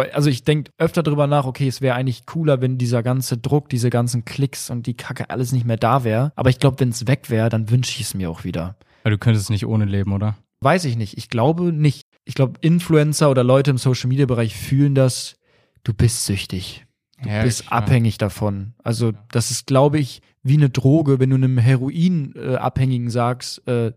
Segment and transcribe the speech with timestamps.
[0.00, 3.68] Also ich denke öfter drüber nach, okay, es wäre eigentlich cooler, wenn dieser ganze Druck,
[3.68, 6.32] diese ganzen Klicks und die Kacke alles nicht mehr da wäre.
[6.36, 8.76] Aber ich glaube, wenn es weg wäre, dann wünsche ich es mir auch wieder.
[9.02, 10.36] Weil du könntest nicht ohne leben, oder?
[10.60, 11.16] Weiß ich nicht.
[11.18, 12.06] Ich glaube nicht.
[12.24, 15.36] Ich glaube, Influencer oder Leute im Social Media Bereich fühlen das,
[15.84, 16.84] du bist süchtig.
[17.22, 18.74] Du Ja, bist abhängig davon.
[18.82, 23.92] Also, das ist, glaube ich, wie eine Droge, wenn du einem Heroinabhängigen sagst, äh,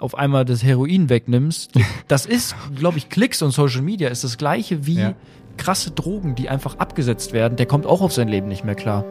[0.00, 1.72] auf einmal das Heroin wegnimmst.
[2.08, 5.14] Das ist, glaube ich, Klicks und Social Media ist das gleiche wie Ja.
[5.56, 7.56] Krasse Drogen, die einfach abgesetzt werden.
[7.56, 9.04] Der kommt auch auf sein Leben nicht mehr klar.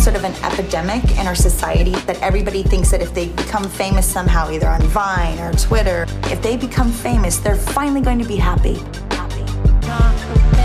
[0.00, 4.06] Sort of an epidemic in our society that everybody thinks that if they become famous
[4.06, 8.36] somehow, either on Vine or Twitter, if they become famous, they're finally going to be
[8.36, 8.78] happy.
[9.10, 10.59] Happy.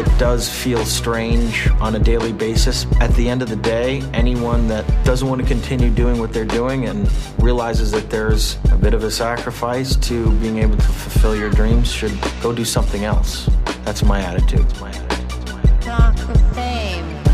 [0.00, 2.86] It does feel strange on a daily basis.
[3.02, 6.46] At the end of the day, anyone that doesn't want to continue doing what they're
[6.46, 7.06] doing and
[7.38, 11.92] realizes that there's a bit of a sacrifice to being able to fulfill your dreams
[11.92, 13.50] should go do something else.
[13.84, 14.60] That's my attitude.
[14.60, 15.10] It's my attitude.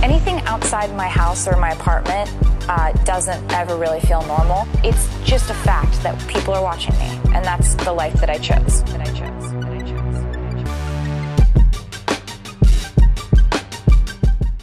[0.02, 2.28] Anything outside my house or my apartment
[2.68, 4.66] uh, doesn't ever really feel normal.
[4.82, 8.38] It's just a fact that people are watching me, and that's the life that I
[8.38, 8.82] chose.
[8.84, 9.35] That I chose.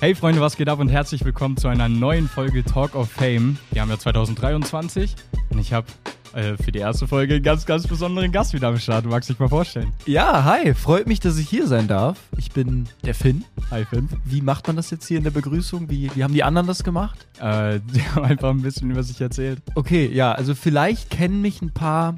[0.03, 3.57] Hey Freunde, was geht ab und herzlich willkommen zu einer neuen Folge Talk of Fame.
[3.71, 5.15] Wir haben ja 2023
[5.49, 5.87] und ich habe
[6.33, 9.05] äh, für die erste Folge einen ganz, ganz besonderen Gast wieder am Start.
[9.05, 9.93] Du magst dich mal vorstellen.
[10.05, 12.19] Ja, hi, freut mich, dass ich hier sein darf.
[12.37, 13.45] Ich bin der Finn.
[13.71, 14.09] Hi Finn.
[14.25, 15.89] Wie macht man das jetzt hier in der Begrüßung?
[15.89, 17.25] Wie, wie haben die anderen das gemacht?
[17.39, 19.61] Äh, die haben einfach ein bisschen über sich erzählt.
[19.75, 22.17] Okay, ja, also vielleicht kennen mich ein paar,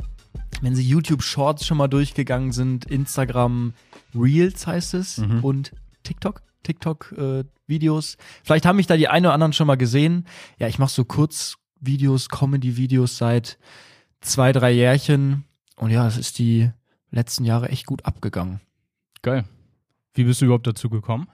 [0.59, 3.73] wenn sie YouTube Shorts schon mal durchgegangen sind, Instagram
[4.16, 7.44] Reels heißt es und TikTok, TikTok äh.
[8.44, 10.27] Vielleicht haben mich da die einen oder anderen schon mal gesehen.
[10.59, 13.58] Ja, ich mache so Kurzvideos, Comedy-Videos seit
[14.21, 15.45] zwei, drei Jährchen
[15.77, 16.71] und ja, es ist die
[17.09, 18.59] letzten Jahre echt gut abgegangen.
[19.21, 19.45] Geil.
[20.13, 21.27] Wie bist du überhaupt dazu gekommen?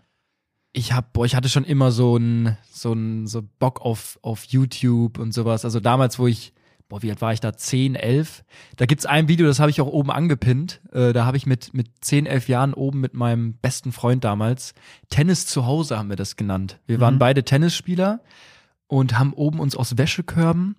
[0.74, 4.46] ich hab, boah, ich hatte schon immer so ein, so ein, so Bock auf, auf
[4.46, 5.66] YouTube und sowas.
[5.66, 6.54] Also damals, wo ich,
[6.92, 7.54] boah, wie alt war ich da?
[7.54, 8.44] 10, 11.
[8.76, 10.82] Da gibt's ein Video, das habe ich auch oben angepinnt.
[10.92, 14.74] Äh, da habe ich mit, mit 10, 11 Jahren oben mit meinem besten Freund damals,
[15.10, 16.80] Tennis zu Hause haben wir das genannt.
[16.88, 18.20] Wir waren beide Tennisspieler
[18.88, 20.76] und haben oben uns aus Wäschekörben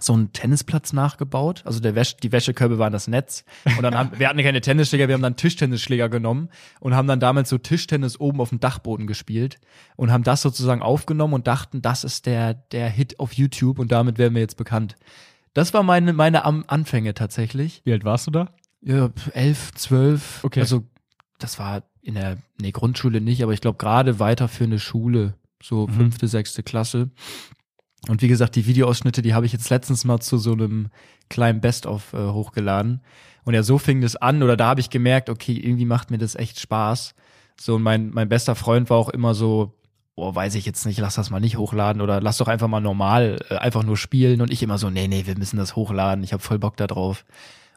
[0.00, 1.62] so einen Tennisplatz nachgebaut.
[1.64, 3.44] Also der Wäsch die Wäschekörbe waren das Netz.
[3.64, 6.48] Und dann haben, wir hatten keine Tennisschläger, wir haben dann Tischtennisschläger genommen
[6.80, 9.58] und haben dann damals so Tischtennis oben auf dem Dachboden gespielt
[9.94, 13.92] und haben das sozusagen aufgenommen und dachten, das ist der, der Hit auf YouTube und
[13.92, 14.96] damit werden wir jetzt bekannt.
[15.56, 17.80] Das war meine, meine Am Anfänge tatsächlich.
[17.84, 18.50] Wie alt warst du da?
[18.82, 20.44] Ja, elf, zwölf.
[20.44, 20.60] Okay.
[20.60, 20.84] Also
[21.38, 25.32] das war in der nee, Grundschule nicht, aber ich glaube gerade weiter für eine Schule,
[25.62, 27.08] so fünfte, sechste Klasse.
[28.06, 30.88] Und wie gesagt, die Videoausschnitte, die habe ich jetzt letztens mal zu so einem
[31.30, 33.00] kleinen Best-of äh, hochgeladen.
[33.44, 36.18] Und ja, so fing das an, oder da habe ich gemerkt, okay, irgendwie macht mir
[36.18, 37.14] das echt Spaß.
[37.58, 39.72] So, und mein, mein bester Freund war auch immer so,
[40.16, 42.80] oh, weiß ich jetzt nicht, lass das mal nicht hochladen oder lass doch einfach mal
[42.80, 44.40] normal, äh, einfach nur spielen.
[44.40, 46.86] Und ich immer so, nee, nee, wir müssen das hochladen, ich habe voll Bock da
[46.86, 47.24] drauf.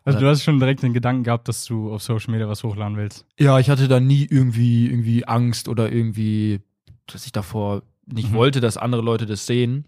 [0.05, 2.97] Also du hast schon direkt den Gedanken gehabt, dass du auf Social Media was hochladen
[2.97, 3.25] willst.
[3.37, 6.61] Ja, ich hatte da nie irgendwie, irgendwie Angst oder irgendwie,
[7.05, 8.35] dass ich davor nicht Mhm.
[8.35, 9.85] wollte, dass andere Leute das sehen.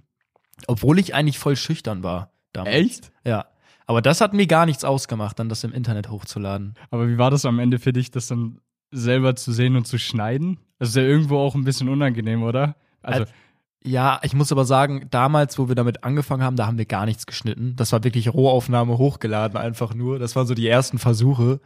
[0.68, 2.76] Obwohl ich eigentlich voll schüchtern war damals.
[2.76, 3.12] Echt?
[3.26, 3.46] Ja.
[3.88, 6.76] Aber das hat mir gar nichts ausgemacht, dann das im Internet hochzuladen.
[6.92, 8.60] Aber wie war das am Ende für dich, das dann
[8.92, 10.60] selber zu sehen und zu schneiden?
[10.80, 12.76] Das ist ja irgendwo auch ein bisschen unangenehm, oder?
[13.02, 13.34] Also, Als-
[13.84, 17.06] Ja, ich muss aber sagen, damals, wo wir damit angefangen haben, da haben wir gar
[17.06, 17.76] nichts geschnitten.
[17.78, 20.20] Das war wirklich Rohaufnahme hochgeladen, einfach nur.
[20.20, 21.60] Das waren so die ersten Versuche.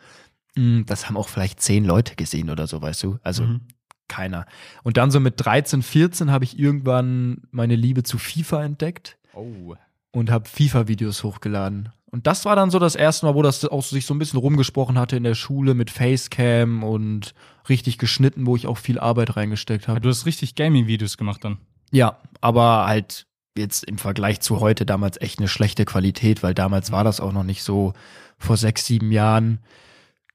[0.55, 3.19] Mm, Das haben auch vielleicht zehn Leute gesehen oder so, weißt du?
[3.21, 3.61] Also Mhm.
[4.07, 4.45] keiner.
[4.83, 9.75] Und dann so mit 13, 14 habe ich irgendwann meine Liebe zu FIFA entdeckt oh.
[10.15, 11.89] Und habe FIFA-Videos hochgeladen.
[12.11, 14.39] Und das war dann so das erste Mal, wo das auch sich so ein bisschen
[14.39, 17.33] rumgesprochen hatte in der Schule mit Facecam und
[17.67, 19.99] richtig geschnitten, wo ich auch viel Arbeit reingesteckt habe.
[19.99, 21.57] Du hast richtig Gaming-Videos gemacht dann.
[21.91, 23.27] Ja, aber halt
[23.57, 27.33] jetzt im Vergleich zu heute damals echt eine schlechte Qualität, weil damals war das auch
[27.33, 27.93] noch nicht so
[28.37, 29.59] vor sechs, sieben Jahren.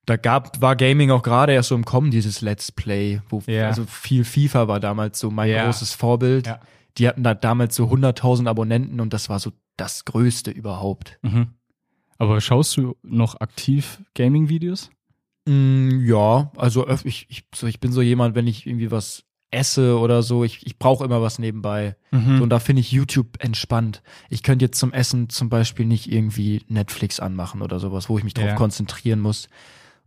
[0.07, 3.69] Da gab, war Gaming auch gerade erst so im Kommen, dieses Let's Play, wo Ja.
[3.69, 5.65] also viel FIFA war damals so mein Ja.
[5.65, 6.47] großes Vorbild.
[6.47, 6.61] Ja.
[6.99, 11.19] Die hatten da damals so 100.000 Abonnenten und das war so das Größte überhaupt.
[11.23, 11.49] Mhm.
[12.19, 14.91] Aber schaust du noch aktiv Gaming-Videos?
[15.47, 19.99] Mm, ja, also ich, ich, so, ich bin so jemand, wenn ich irgendwie was esse
[19.99, 21.97] oder so, ich, ich brauche immer was nebenbei.
[22.13, 22.37] Mhm.
[22.37, 24.03] So, und da finde ich YouTube entspannt.
[24.29, 28.23] Ich könnte jetzt zum Essen zum Beispiel nicht irgendwie Netflix anmachen oder sowas, wo ich
[28.25, 28.55] mich drauf Ja.
[28.55, 29.49] konzentrieren muss.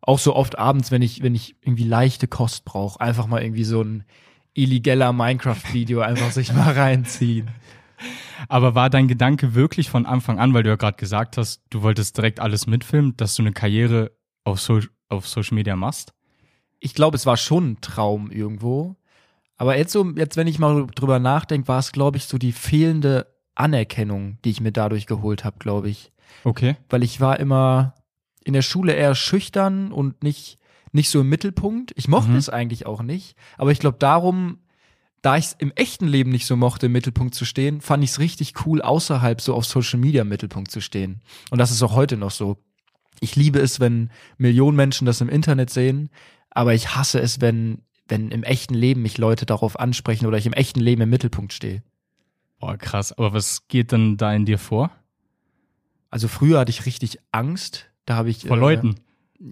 [0.01, 3.63] Auch so oft abends, wenn ich, wenn ich irgendwie leichte Kost brauche, einfach mal irgendwie
[3.63, 4.03] so ein
[4.53, 7.49] illegaler Minecraft-Video einfach sich mal reinziehen.
[8.47, 11.81] Aber war dein Gedanke wirklich von Anfang an, weil du ja gerade gesagt hast, du
[11.81, 14.11] wolltest direkt alles mitfilmen, dass du eine Karriere
[14.43, 14.79] auf, so
[15.09, 16.13] auf Social Media machst?
[16.79, 18.95] Ich glaube, es war schon ein Traum irgendwo.
[19.57, 22.51] Aber jetzt so, jetzt wenn ich mal drüber nachdenke, war es, glaube ich, so die
[22.51, 26.11] fehlende Anerkennung, die ich mir dadurch geholt habe, glaube ich.
[26.43, 26.75] Okay.
[26.89, 27.93] Weil ich war immer
[28.43, 30.57] in der Schule eher schüchtern und nicht,
[30.91, 31.93] nicht so im Mittelpunkt.
[31.95, 32.37] Ich mochte Mhm.
[32.37, 33.37] es eigentlich auch nicht.
[33.57, 34.57] Aber ich glaube, darum,
[35.23, 38.11] da ich es im echten Leben nicht so mochte, im Mittelpunkt zu stehen, fand ich
[38.11, 41.21] es richtig cool, außerhalb so auf Social Media im Mittelpunkt zu stehen.
[41.49, 42.57] Und das ist auch heute noch so.
[43.21, 46.09] Ich liebe es, wenn Millionen Menschen das im Internet sehen,
[46.49, 50.45] aber ich hasse es, wenn, wenn im echten Leben mich Leute darauf ansprechen oder ich
[50.45, 51.83] im echten Leben im Mittelpunkt stehe.
[52.59, 53.13] Boah, krass.
[53.13, 54.91] Aber was geht denn da in dir vor?
[56.09, 57.89] Also früher hatte ich richtig Angst.
[58.05, 58.95] Da habe ich Vor äh, Leuten?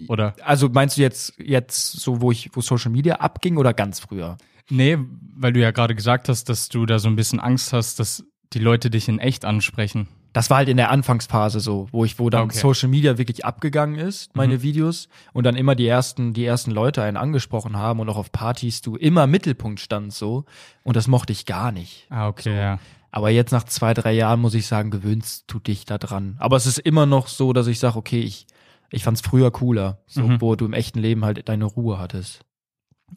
[0.09, 0.35] Oder?
[0.43, 4.37] Also meinst du jetzt jetzt so, wo ich wo Social Media abging oder ganz früher?
[4.71, 4.97] Nee,
[5.35, 8.23] weil du ja gerade gesagt hast, dass du da so ein bisschen Angst hast, dass
[8.53, 10.07] die Leute dich in echt ansprechen.
[10.33, 12.57] Das war halt in der Anfangsphase so, wo ich wo dann Okay.
[12.57, 14.61] Social Media wirklich abgegangen ist, meine Mhm.
[14.61, 18.31] Videos und dann immer die ersten die ersten Leute einen angesprochen haben und auch auf
[18.31, 20.45] Partys du immer im Mittelpunkt standst so
[20.83, 22.07] und das mochte ich gar nicht.
[22.09, 22.79] Ah, okay, ja.
[23.11, 26.37] Aber jetzt nach zwei, drei Jahren muss ich sagen, gewöhnst du dich da dran.
[26.39, 28.47] Aber es ist immer noch so, dass ich sage, okay, ich,
[28.89, 30.39] ich fand's früher cooler, so, Mhm.
[30.39, 32.45] wo du im echten Leben halt deine Ruhe hattest.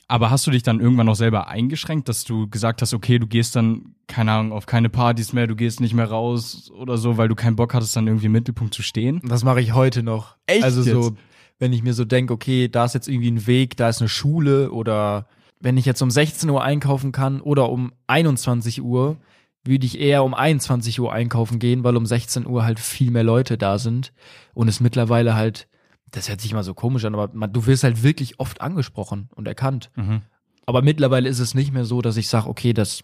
[0.08, 3.26] Aber hast du dich dann irgendwann noch selber eingeschränkt, dass du gesagt hast, okay, du
[3.26, 7.16] gehst dann, keine Ahnung, auf keine Partys mehr, du gehst nicht mehr raus oder so,
[7.16, 9.20] weil du keinen Bock hattest, dann irgendwie im Mittelpunkt zu stehen?
[9.24, 10.36] Das mache ich heute noch.
[10.46, 11.12] Echt Also so, jetzt?
[11.58, 14.08] wenn ich mir so denke, okay, da ist jetzt irgendwie ein Weg, da ist eine
[14.08, 15.26] Schule oder
[15.60, 19.16] wenn ich jetzt um 16 Uhr einkaufen kann oder um 21 Uhr,
[19.64, 23.24] würde ich eher um 21 Uhr einkaufen gehen, weil um 16 Uhr halt viel mehr
[23.24, 24.12] Leute da sind
[24.52, 25.66] und es mittlerweile halt,
[26.14, 29.28] das hört sich mal so komisch an, aber man, du wirst halt wirklich oft angesprochen
[29.34, 29.90] und erkannt.
[29.96, 30.22] Mhm.
[30.66, 33.02] Aber mittlerweile ist es nicht mehr so, dass ich sage, okay, das,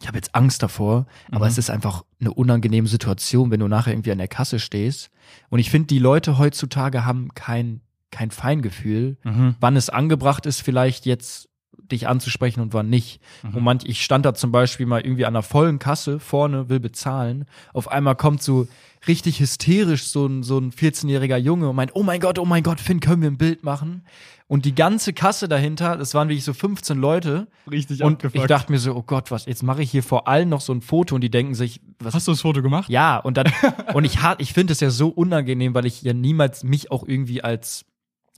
[0.00, 1.50] ich habe jetzt Angst davor, aber Mhm.
[1.50, 5.10] es ist einfach eine unangenehme Situation, wenn du nachher irgendwie an der Kasse stehst.
[5.50, 7.80] Und ich finde, die Leute heutzutage haben kein,
[8.10, 9.54] kein Feingefühl, Mhm.
[9.60, 11.48] wann es angebracht ist, vielleicht jetzt
[11.92, 13.20] dich anzusprechen und wann nicht.
[13.42, 13.54] Mhm.
[13.54, 16.80] Und manch, ich stand da zum Beispiel mal irgendwie an einer vollen Kasse vorne, will
[16.80, 17.44] bezahlen.
[17.72, 18.66] Auf einmal kommt so
[19.06, 22.62] richtig hysterisch so ein, so ein 14-jähriger Junge und meint, oh mein Gott, oh mein
[22.62, 24.04] Gott, Finn, können wir ein Bild machen?
[24.46, 27.48] Und die ganze Kasse dahinter, das waren wirklich so 15 Leute.
[27.70, 28.36] Richtig Und abgefuckt.
[28.44, 30.72] ich dachte mir so, oh Gott, was, jetzt mache ich hier vor allen noch so
[30.74, 32.90] ein Foto und die denken sich, was Hast du das Foto gemacht?
[32.90, 33.50] ja, und dann,
[33.94, 37.42] und ich, ich finde es ja so unangenehm, weil ich ja niemals mich auch irgendwie
[37.42, 37.86] als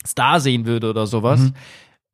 [0.06, 1.40] Star sehen würde oder sowas.
[1.40, 1.54] Mhm.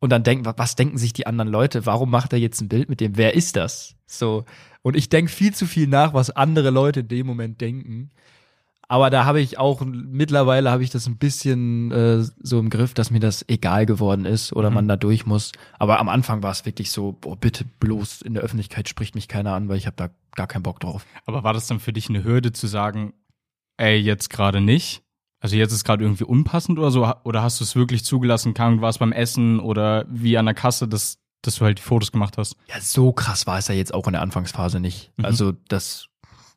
[0.01, 1.87] Und dann denken, wa- was denken sich die anderen Leute?
[1.87, 3.17] Warum macht er jetzt ein Bild mit dem?
[3.17, 3.95] Wer ist das?
[4.07, 4.45] So.
[4.83, 8.11] Und ich denke viel zu viel nach, was andere Leute in dem Moment denken.
[8.89, 12.93] Aber da habe ich auch, mittlerweile habe ich das ein bisschen äh, so im Griff,
[12.93, 14.75] dass mir das egal geworden ist oder Mhm.
[14.75, 15.53] man da durch muss.
[15.79, 19.29] Aber am Anfang war es wirklich so, boah, bitte bloß in der Öffentlichkeit spricht mich
[19.29, 21.07] keiner an, weil ich habe da gar keinen Bock drauf.
[21.27, 23.13] Aber war das dann für dich eine Hürde zu sagen,
[23.77, 25.03] ey, jetzt gerade nicht?
[25.41, 27.11] Also jetzt ist gerade irgendwie unpassend oder so?
[27.25, 30.55] Oder hast du es wirklich zugelassen, kam, war es beim Essen oder wie an der
[30.55, 32.57] Kasse, dass, dass du halt die Fotos gemacht hast?
[32.69, 35.11] Ja, so krass war es ja jetzt auch in der Anfangsphase nicht.
[35.17, 35.25] Mhm.
[35.25, 36.09] Also das,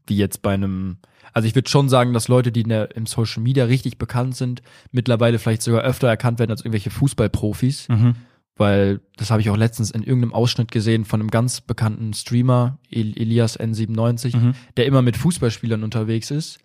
[0.08, 0.98] wie jetzt bei einem,
[1.32, 4.36] also ich würde schon sagen, dass Leute, die in der, im Social Media richtig bekannt
[4.36, 7.88] sind, mittlerweile vielleicht sogar öfter erkannt werden als irgendwelche Fußballprofis.
[7.88, 8.16] Mhm.
[8.56, 12.78] Weil das habe ich auch letztens in irgendeinem Ausschnitt gesehen von einem ganz bekannten Streamer,
[12.92, 14.54] El Elias N97, Mhm.
[14.78, 16.60] der immer mit Fußballspielern unterwegs ist.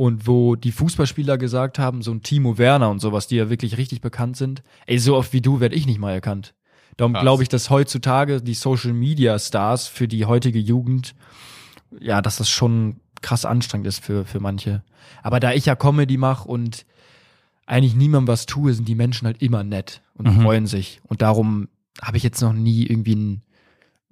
[0.00, 3.78] Und wo die Fußballspieler gesagt haben, so ein Timo Werner und sowas, die ja wirklich
[3.78, 6.54] richtig bekannt sind, ey, so oft wie du werde ich nicht mal erkannt.
[6.96, 11.16] Darum glaube ich, dass heutzutage die Social Media Stars für die heutige Jugend,
[11.98, 14.84] ja, dass das schon krass anstrengend ist für, für manche.
[15.24, 16.86] Aber da ich ja Comedy mache und
[17.66, 20.42] eigentlich niemandem was tue, sind die Menschen halt immer nett und Mhm.
[20.42, 21.00] freuen sich.
[21.08, 21.66] Und darum
[22.00, 23.42] habe ich jetzt noch nie irgendwie einen,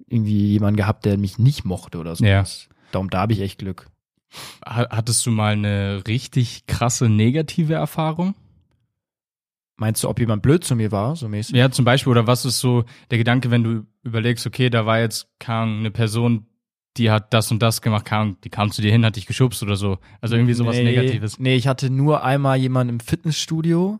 [0.05, 2.67] irgendwie jemanden gehabt, der mich nicht mochte oder sowas.
[2.91, 3.87] Darum, da habe ich echt Glück.
[4.65, 8.35] Ha- Hattest du mal eine richtig krasse negative Erfahrung?
[9.79, 11.55] Meinst du, ob jemand blöd zu mir war, so mäßig?
[11.55, 14.99] Ja, zum Beispiel, oder was ist so der Gedanke, wenn du überlegst, okay, da war
[14.99, 16.47] jetzt keine Ahnung, eine Person,
[16.97, 19.61] die hat das und das gemacht, Ahnung, die kam zu dir hin, hat dich geschubst
[19.61, 19.99] oder so.
[20.19, 21.37] Also irgendwie sowas nee, Negatives.
[21.37, 23.99] Nee, ich hatte nur einmal jemanden im Fitnessstudio,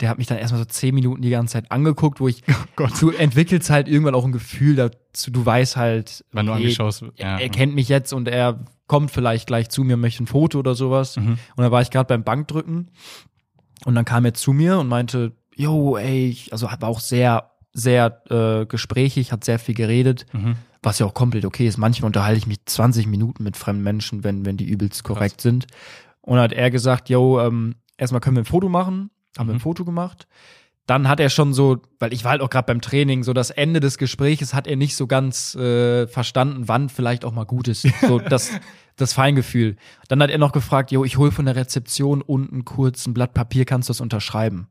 [0.00, 2.42] der hat mich dann erstmal so zehn Minuten die ganze Zeit angeguckt, wo ich,
[2.80, 7.02] Oh du entwickelst halt irgendwann auch ein Gefühl dazu, du weißt halt, Wenn du angeschaut
[7.16, 10.58] er, er kennt mich jetzt und er kommt vielleicht gleich zu mir, möchte ein Foto
[10.58, 11.16] oder sowas.
[11.16, 11.38] Mhm.
[11.56, 12.90] Und da war ich gerade beim Bankdrücken
[13.84, 17.50] und dann kam er zu mir und meinte, yo, ey, ich, also war auch sehr,
[17.72, 20.56] sehr äh, gesprächig, hat sehr viel geredet, Mhm.
[20.82, 21.76] was ja auch komplett okay ist.
[21.76, 25.66] Manchmal unterhalte ich mich 20 Minuten mit fremden Menschen, wenn, wenn die übelst korrekt sind.
[26.22, 29.54] Und dann hat er gesagt, yo, ähm, erstmal können wir ein Foto machen, haben wir
[29.54, 29.58] Mhm.
[29.58, 30.26] ein Foto gemacht.
[30.88, 33.50] Dann hat er schon so, weil ich war halt auch gerade beim Training, so das
[33.50, 37.68] Ende des Gespräches hat er nicht so ganz äh, verstanden, wann vielleicht auch mal gut
[37.68, 37.86] ist.
[38.00, 38.58] So das,
[38.96, 39.76] das Feingefühl.
[40.08, 43.34] Dann hat er noch gefragt, jo, ich hol von der Rezeption unten kurz ein Blatt
[43.34, 44.68] Papier, kannst du das unterschreiben?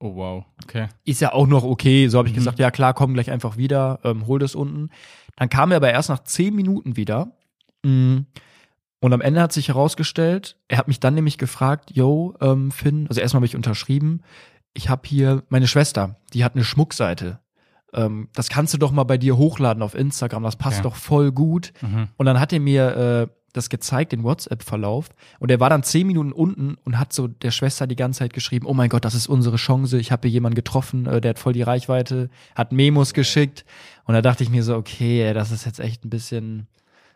[0.00, 0.88] Oh wow, okay.
[1.04, 2.08] Ist ja auch noch okay.
[2.08, 4.88] So habe ich gesagt, ja klar, komm gleich einfach wieder, ähm, hol das unten.
[5.36, 7.36] Dann kam er aber erst nach zehn Minuten wieder.
[7.82, 8.20] Mm.
[9.00, 13.06] Und am Ende hat sich herausgestellt, er hat mich dann nämlich gefragt, yo, ähm, Finn,
[13.08, 14.22] also erstmal habe ich unterschrieben,
[14.74, 17.38] ich habe hier meine Schwester, die hat eine Schmuckseite.
[17.92, 20.82] Ähm, das kannst du doch mal bei dir hochladen auf Instagram, das passt Okay.
[20.82, 21.72] doch voll gut.
[21.80, 22.08] Mhm.
[22.16, 25.10] Und dann hat er mir äh, das gezeigt, den WhatsApp-Verlauf.
[25.38, 28.32] Und er war dann zehn Minuten unten und hat so der Schwester die ganze Zeit
[28.32, 31.30] geschrieben, oh mein Gott, das ist unsere Chance, ich habe hier jemanden getroffen, äh, der
[31.30, 33.64] hat voll die Reichweite, hat Memos geschickt.
[34.06, 36.66] Und da dachte ich mir so, okay, das ist jetzt echt ein bisschen.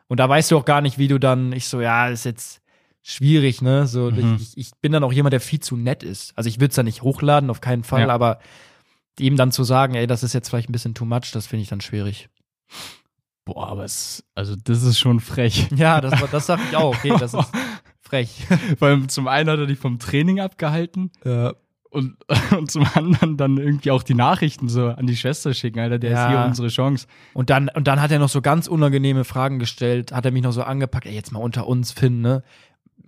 [0.06, 2.62] Und da weißt du auch gar nicht, wie du dann, ich so, ja, ist jetzt
[3.10, 3.86] schwierig, ne?
[3.86, 4.36] So, Mhm.
[4.40, 6.32] ich, ich bin dann auch jemand, der viel zu nett ist.
[6.36, 8.08] Also ich würde es da nicht hochladen, auf keinen Fall, Ja.
[8.08, 8.38] aber
[9.18, 11.62] ihm dann zu sagen, ey, das ist jetzt vielleicht ein bisschen too much, das finde
[11.62, 12.28] ich dann schwierig.
[13.44, 15.68] Boah, aber es, also das ist schon frech.
[15.74, 17.50] Ja, das, das sag ich auch, okay, das ist
[18.00, 18.46] frech.
[18.78, 21.54] Weil zum einen hat er dich vom Training abgehalten Ja.
[21.90, 22.16] und,
[22.56, 26.10] und zum anderen dann irgendwie auch die Nachrichten so an die Schwester schicken, Alter, der
[26.10, 26.24] Ja.
[26.24, 27.06] ist hier unsere Chance.
[27.32, 30.42] Und dann, und dann hat er noch so ganz unangenehme Fragen gestellt, hat er mich
[30.42, 32.42] noch so angepackt, ey, jetzt mal unter uns, Finn, ne?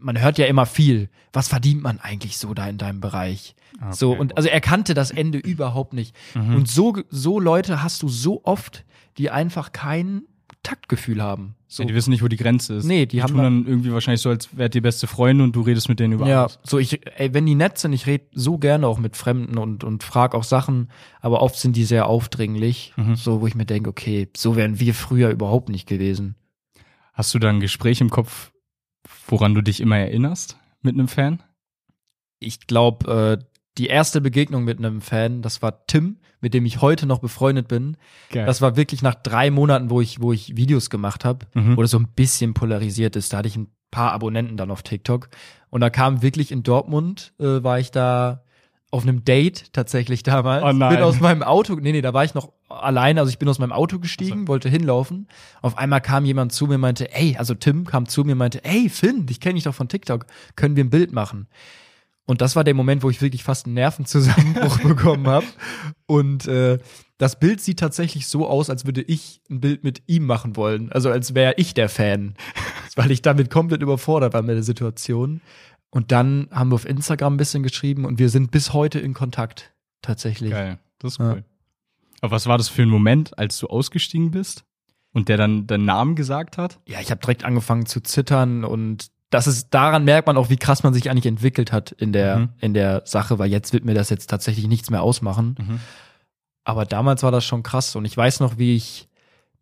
[0.01, 1.09] Man hört ja immer viel.
[1.33, 3.55] Was verdient man eigentlich so da in deinem Bereich?
[3.93, 6.15] so, und also er kannte das Ende überhaupt nicht.
[6.35, 8.85] Und so, so Leute hast du so oft,
[9.17, 10.23] die einfach kein
[10.63, 11.55] Taktgefühl haben.
[11.69, 11.83] So.
[11.83, 12.85] Ja, die wissen nicht, wo die Grenze ist.
[12.85, 15.63] Nee, die haben tun dann irgendwie wahrscheinlich so, als wärt ihr beste Freunde und du
[15.63, 16.59] redest mit denen über Ja, alles.
[16.65, 19.85] so ich, ey, wenn die nett sind, ich rede so gerne auch mit Fremden und,
[19.85, 20.91] und frag auch Sachen,
[21.21, 24.95] aber oft sind die sehr aufdringlich, so wo ich mir denke, okay, so wären wir
[24.95, 26.35] früher überhaupt nicht gewesen.
[27.15, 28.51] Hast du da ein Gespräch im Kopf,
[29.27, 31.43] woran du dich immer erinnerst mit einem Fan?
[32.39, 33.45] Ich glaube, äh,
[33.79, 37.69] die erste Begegnung mit einem Fan, das war Tim, mit dem ich heute noch befreundet
[37.69, 37.97] bin.
[38.31, 38.47] Geil.
[38.47, 41.79] Das war wirklich nach drei Monaten, wo ich, wo ich Videos gemacht habe, Mhm.
[41.79, 43.33] oder so ein bisschen polarisiert ist.
[43.33, 45.29] Da hatte ich ein paar Abonnenten dann auf TikTok.
[45.69, 48.43] Und da kam wirklich in Dortmund, äh, war ich da
[48.93, 50.65] auf einem Date tatsächlich damals.
[50.65, 50.97] Oh nein.
[50.97, 53.59] Bin aus meinem Auto, nee, nee, da war ich noch alleine, also ich bin aus
[53.59, 55.29] meinem Auto gestiegen, wollte hinlaufen.
[55.63, 58.39] Auf einmal kam jemand zu mir und meinte, ey, also Tim kam zu mir und
[58.39, 61.47] meinte, ey, Finn, dich kenne ich doch von TikTok, können wir ein Bild machen?
[62.27, 65.47] Und das war der Moment, wo ich wirklich fast einen Nervenzusammenbruch bekommen habe.
[66.07, 66.79] Und äh,
[67.19, 70.93] das Bild sieht tatsächlich so aus, als würde ich ein Bild mit ihm machen wollen.
[70.93, 72.35] Also als wäre ich der Fan.
[72.95, 75.41] Weil ich damit komplett überfordert war mit der Situation.
[75.91, 79.13] Und dann haben wir auf Instagram ein bisschen geschrieben und wir sind bis heute in
[79.15, 79.73] Kontakt.
[80.03, 80.51] Tatsächlich.
[80.51, 81.33] Geil, das ist Ja.
[81.33, 81.45] cool.
[82.21, 84.65] Aber was war das für ein Moment, als du ausgestiegen bist
[85.13, 86.79] und der dann deinen Namen gesagt hat?
[86.87, 90.57] Ja, ich habe direkt angefangen zu zittern und das ist, daran merkt man auch, wie
[90.57, 92.49] krass man sich eigentlich entwickelt hat in der, Mhm.
[92.61, 95.55] in der Sache, weil jetzt wird mir das jetzt tatsächlich nichts mehr ausmachen.
[95.59, 95.81] Mhm.
[96.65, 99.09] Aber damals war das schon krass und ich weiß noch, wie ich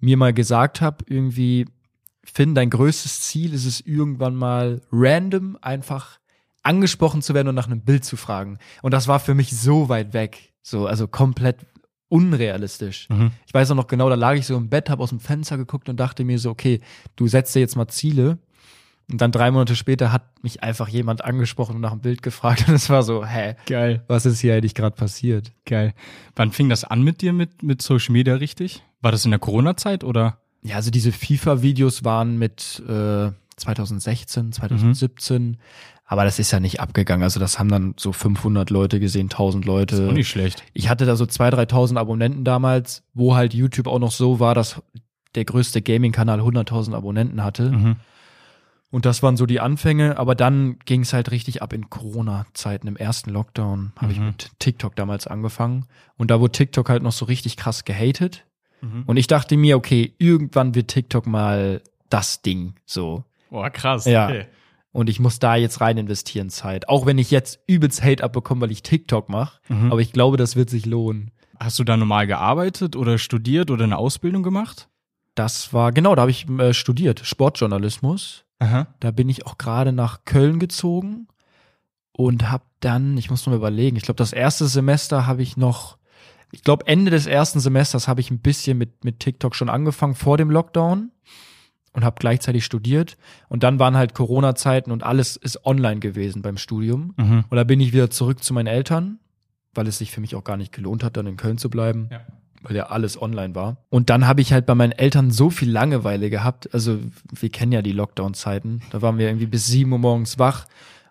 [0.00, 1.66] mir mal gesagt habe, irgendwie,
[2.32, 6.18] Finn, dein größtes Ziel ist es irgendwann mal random einfach
[6.62, 8.58] angesprochen zu werden und nach einem Bild zu fragen.
[8.82, 11.66] Und das war für mich so weit weg, so also komplett
[12.08, 13.08] unrealistisch.
[13.08, 13.32] Mhm.
[13.46, 15.56] Ich weiß auch noch genau, da lag ich so im Bett, habe aus dem Fenster
[15.56, 16.80] geguckt und dachte mir so, okay,
[17.16, 18.38] du setzt dir jetzt mal Ziele.
[19.10, 22.64] Und dann drei Monate später hat mich einfach jemand angesprochen und nach einem Bild gefragt
[22.68, 25.52] und es war so, hä, Geil, was ist hier eigentlich gerade passiert?
[25.64, 25.94] geil.
[26.36, 28.82] Wann fing das an mit dir mit, mit Social Media richtig?
[29.00, 30.38] War das in der Corona-Zeit oder?
[30.68, 35.56] Ja, also diese FIFA-Videos waren mit äh, 2016, 2017,
[36.04, 37.22] aber das ist ja nicht abgegangen.
[37.22, 40.08] Also das haben dann so 500 Leute gesehen, 1000 Leute.
[40.08, 40.62] Auch nicht schlecht.
[40.74, 44.54] Ich hatte da so 2.000, 3.000 Abonnenten damals, wo halt YouTube auch noch so war,
[44.54, 44.80] dass
[45.34, 47.70] der größte Gaming-Kanal 100.000 Abonnenten hatte.
[47.70, 47.96] Mhm.
[48.90, 52.88] Und das waren so die Anfänge, aber dann ging es halt richtig ab in Corona-Zeiten.
[52.88, 54.26] Im ersten Lockdown habe ich Mhm.
[54.26, 55.84] mit TikTok damals angefangen.
[56.16, 58.46] Und da wurde TikTok halt noch so richtig krass gehatet.
[58.80, 59.04] Mhm.
[59.06, 63.24] Und ich dachte mir, okay, irgendwann wird TikTok mal das Ding so.
[63.50, 64.04] Boah, krass.
[64.04, 64.26] Ja.
[64.28, 64.46] Okay.
[64.92, 66.88] Und ich muss da jetzt rein investieren Zeit.
[66.88, 69.60] Auch wenn ich jetzt übelst Hate abbekomme, weil ich TikTok mache.
[69.68, 69.92] Mhm.
[69.92, 71.30] Aber ich glaube, das wird sich lohnen.
[71.60, 74.88] Hast du da normal gearbeitet oder studiert oder eine Ausbildung gemacht?
[75.34, 78.44] Das war, genau, da habe ich äh, studiert, Sportjournalismus.
[78.60, 78.88] Aha.
[79.00, 81.28] Da bin ich auch gerade nach Köln gezogen
[82.12, 85.97] und habe dann, ich muss nur überlegen, ich glaube, das erste Semester habe ich noch,
[86.52, 90.14] ich glaube, Ende des ersten Semesters habe ich ein bisschen mit, mit TikTok schon angefangen
[90.14, 91.10] vor dem Lockdown
[91.92, 93.16] und habe gleichzeitig studiert.
[93.48, 97.14] Und dann waren halt Corona-Zeiten und alles ist online gewesen beim Studium.
[97.16, 97.44] Mhm.
[97.48, 99.18] Und da bin ich wieder zurück zu meinen Eltern,
[99.74, 102.08] weil es sich für mich auch gar nicht gelohnt hat, dann in Köln zu bleiben
[102.10, 102.20] Ja.
[102.62, 103.76] weil ja alles online war.
[103.90, 106.72] Und dann habe ich halt bei meinen Eltern so viel Langeweile gehabt.
[106.72, 106.98] Also
[107.30, 108.80] wir kennen ja die Lockdown-Zeiten.
[108.90, 110.66] Da waren wir irgendwie bis sieben Uhr morgens wach.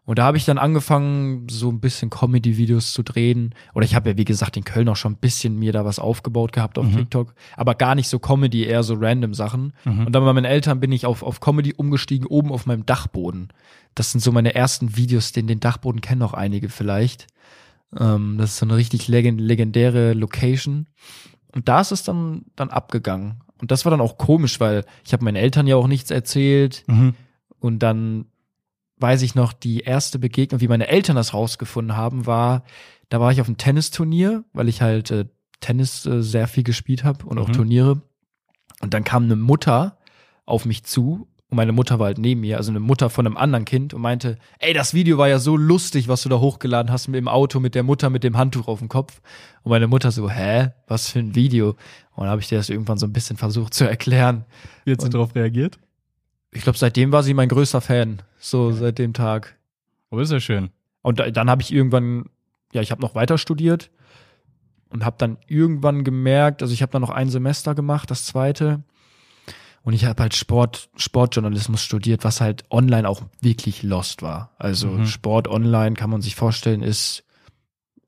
[0.07, 3.53] Und da habe ich dann angefangen, so ein bisschen Comedy-Videos zu drehen.
[3.75, 5.99] Oder ich habe ja, wie gesagt, in Köln auch schon ein bisschen mir da was
[5.99, 6.95] aufgebaut gehabt auf Mhm.
[6.95, 7.33] TikTok.
[7.57, 9.73] Aber gar nicht so Comedy, eher so random Sachen.
[9.83, 10.05] Mhm.
[10.05, 13.49] Und dann bei meinen Eltern bin ich auf, auf Comedy umgestiegen, oben auf meinem Dachboden.
[13.95, 17.27] Das sind so meine ersten Videos, den, den Dachboden kennen noch einige vielleicht.
[17.99, 20.87] Ähm, das ist so eine richtig legend, legendäre Location.
[21.53, 23.41] Und da ist es dann, dann abgegangen.
[23.59, 26.85] Und das war dann auch komisch, weil ich habe meinen Eltern ja auch nichts erzählt.
[26.87, 27.13] Mhm.
[27.59, 28.25] Und dann
[28.99, 32.63] weiß ich noch, die erste Begegnung, wie meine Eltern das rausgefunden haben, war,
[33.09, 35.25] da war ich auf einem Tennisturnier, weil ich halt äh,
[35.59, 37.53] Tennis äh, sehr viel gespielt habe und auch Mhm.
[37.53, 38.01] Turniere.
[38.81, 39.97] Und dann kam eine Mutter
[40.45, 43.37] auf mich zu und meine Mutter war halt neben mir, also eine Mutter von einem
[43.37, 46.91] anderen Kind und meinte, ey, das Video war ja so lustig, was du da hochgeladen
[46.91, 49.21] hast mit dem Auto mit der Mutter mit dem Handtuch auf dem Kopf.
[49.63, 51.69] Und meine Mutter so, hä, was für ein Video?
[52.15, 54.45] Und dann habe ich dir das irgendwann so ein bisschen versucht zu erklären.
[54.83, 55.79] Wie hat sie darauf reagiert?
[56.51, 59.57] Ich glaube, seitdem war sie mein größter Fan, so seit dem Tag.
[60.09, 60.69] Aber ist ja schön.
[61.01, 62.25] Und da, dann habe ich irgendwann,
[62.73, 63.91] ja, ich habe noch weiter studiert
[64.89, 68.83] und habe dann irgendwann gemerkt, also ich habe dann noch ein Semester gemacht, das zweite.
[69.83, 74.51] Und ich habe halt Sport, Sportjournalismus studiert, was halt online auch wirklich lost war.
[74.57, 75.05] Also Mhm.
[75.07, 77.23] Sport online kann man sich vorstellen, ist,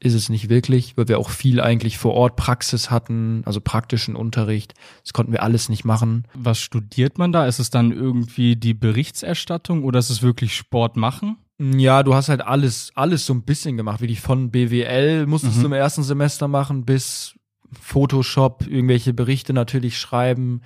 [0.01, 4.15] ist es nicht wirklich, weil wir auch viel eigentlich vor Ort Praxis hatten, also praktischen
[4.15, 4.73] Unterricht.
[5.03, 6.25] Das konnten wir alles nicht machen.
[6.33, 7.45] Was studiert man da?
[7.45, 11.37] Ist es dann irgendwie die Berichterstattung oder ist es wirklich Sport machen?
[11.61, 15.57] Ja, du hast halt alles, alles so ein bisschen gemacht, wie die von BWL musstest
[15.57, 15.61] Mhm.
[15.61, 17.35] du im ersten Semester machen, bis
[17.81, 20.61] Photoshop, irgendwelche Berichte natürlich schreiben,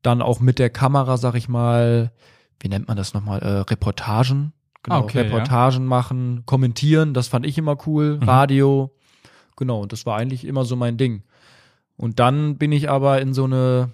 [0.00, 2.12] dann auch mit der Kamera, sag ich mal,
[2.60, 4.52] wie nennt man das nochmal, äh, Reportagen,
[4.82, 8.22] genau, Ah, okay, Reportagen machen, kommentieren, das fand ich immer cool, Mhm.
[8.28, 8.90] Radio,
[9.56, 11.22] genau, und das war eigentlich immer so mein Ding.
[11.96, 13.90] Und dann bin ich aber in so eine,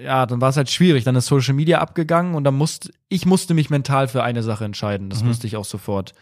[0.00, 1.04] ja, dann war es halt schwierig.
[1.04, 4.64] Dann ist Social Media abgegangen und dann musste, ich musste mich mental für eine Sache
[4.64, 5.10] entscheiden.
[5.10, 5.28] Das Mhm.
[5.28, 6.14] wusste ich auch sofort.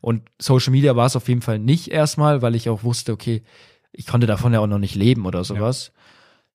[0.00, 3.42] Und Social Media war es auf jeden Fall nicht erstmal, weil ich auch wusste, okay,
[3.92, 5.92] ich konnte davon ja auch noch nicht leben oder sowas.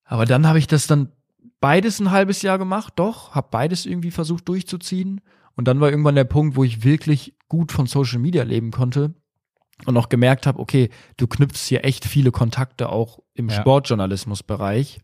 [0.06, 1.12] Aber dann habe ich das dann
[1.60, 5.22] beides ein halbes Jahr gemacht, doch, habe beides irgendwie versucht durchzuziehen.
[5.60, 9.14] Und dann war irgendwann der Punkt, wo ich wirklich gut von Social Media leben konnte
[9.86, 13.56] und auch gemerkt habe, okay, du knüpfst hier echt viele Kontakte auch im Ja.
[13.56, 15.02] Sportjournalismusbereich,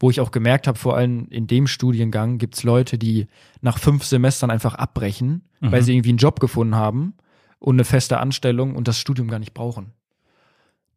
[0.00, 3.28] wo ich auch gemerkt habe, vor allem in dem Studiengang gibt's Leute, die
[3.60, 5.84] nach fünf Semestern einfach abbrechen, weil Mhm.
[5.84, 7.14] sie irgendwie einen Job gefunden haben
[7.60, 9.92] und eine feste Anstellung und das Studium gar nicht brauchen.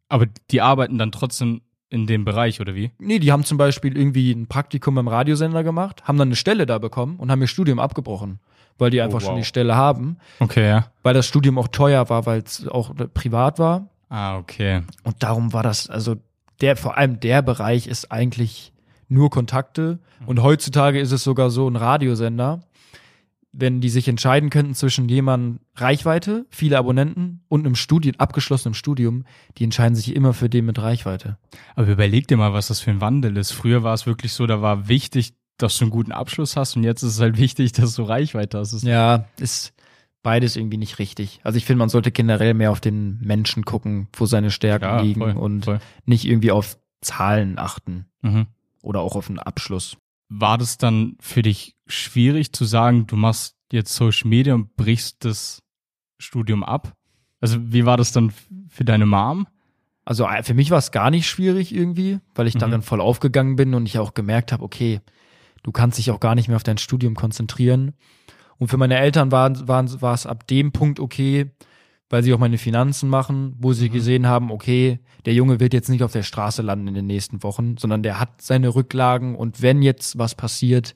[0.08, 2.90] Aber die arbeiten dann trotzdem in dem Bereich, oder wie?
[2.98, 6.66] Nee, die haben zum Beispiel irgendwie ein Praktikum beim Radiosender gemacht, haben dann eine Stelle
[6.66, 8.40] da bekommen und haben ihr Studium abgebrochen,
[8.78, 9.28] weil die einfach Oh, wow.
[9.28, 10.86] schon die Stelle haben, Okay, ja.
[11.02, 13.88] weil das Studium auch teuer war, weil es auch privat war.
[14.08, 14.82] Ah, okay.
[15.04, 16.16] Und darum war das, also
[16.60, 18.72] der, vor allem der Bereich ist eigentlich
[19.08, 19.98] nur Kontakte.
[20.26, 22.60] Und heutzutage ist es sogar so ein Radiosender,
[23.52, 29.24] wenn die sich entscheiden könnten zwischen jemandem Reichweite, viele Abonnenten und einem Studium, abgeschlossenem Studium,
[29.56, 31.38] die entscheiden sich immer für den mit Reichweite.
[31.74, 33.52] Aber überleg dir mal, was das für ein Wandel ist.
[33.52, 36.84] Früher war es wirklich so, da war wichtig, dass du einen guten Abschluss hast und
[36.84, 38.82] jetzt ist es halt wichtig, dass du Reichweite hast.
[38.82, 39.72] Ja, ist
[40.22, 41.40] beides irgendwie nicht richtig.
[41.44, 45.00] Also ich finde, man sollte generell mehr auf den Menschen gucken, wo seine Stärken Ja,
[45.00, 45.78] liegen voll, und voll.
[46.04, 48.46] nicht irgendwie auf Zahlen achten Mhm.
[48.82, 49.96] oder auch auf einen Abschluss.
[50.28, 55.24] War das dann für dich schwierig zu sagen, du machst jetzt Social Media und brichst
[55.24, 55.62] das
[56.18, 56.94] Studium ab?
[57.40, 58.32] Also wie war das dann
[58.68, 59.46] für deine Mom?
[60.04, 62.60] Also äh, für mich war es gar nicht schwierig irgendwie, weil ich Mhm.
[62.60, 65.00] darin voll aufgegangen bin und ich auch gemerkt habe, okay,
[65.62, 67.94] du kannst dich auch gar nicht mehr auf dein Studium konzentrieren.
[68.58, 71.50] Und für meine Eltern war, war, war es ab dem Punkt okay,
[72.08, 75.88] weil sie auch meine Finanzen machen, wo sie gesehen haben, okay, der Junge wird jetzt
[75.88, 79.60] nicht auf der Straße landen in den nächsten Wochen, sondern der hat seine Rücklagen und
[79.60, 80.94] wenn jetzt was passiert,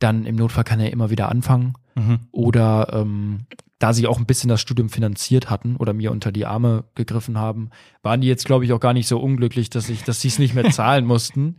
[0.00, 1.74] dann im Notfall kann er immer wieder anfangen.
[1.94, 2.20] Mhm.
[2.32, 3.46] Oder ähm,
[3.78, 7.38] da sie auch ein bisschen das Studium finanziert hatten oder mir unter die Arme gegriffen
[7.38, 7.70] haben,
[8.02, 10.38] waren die jetzt, glaube ich, auch gar nicht so unglücklich, dass ich, dass sie es
[10.38, 11.56] nicht mehr zahlen mussten.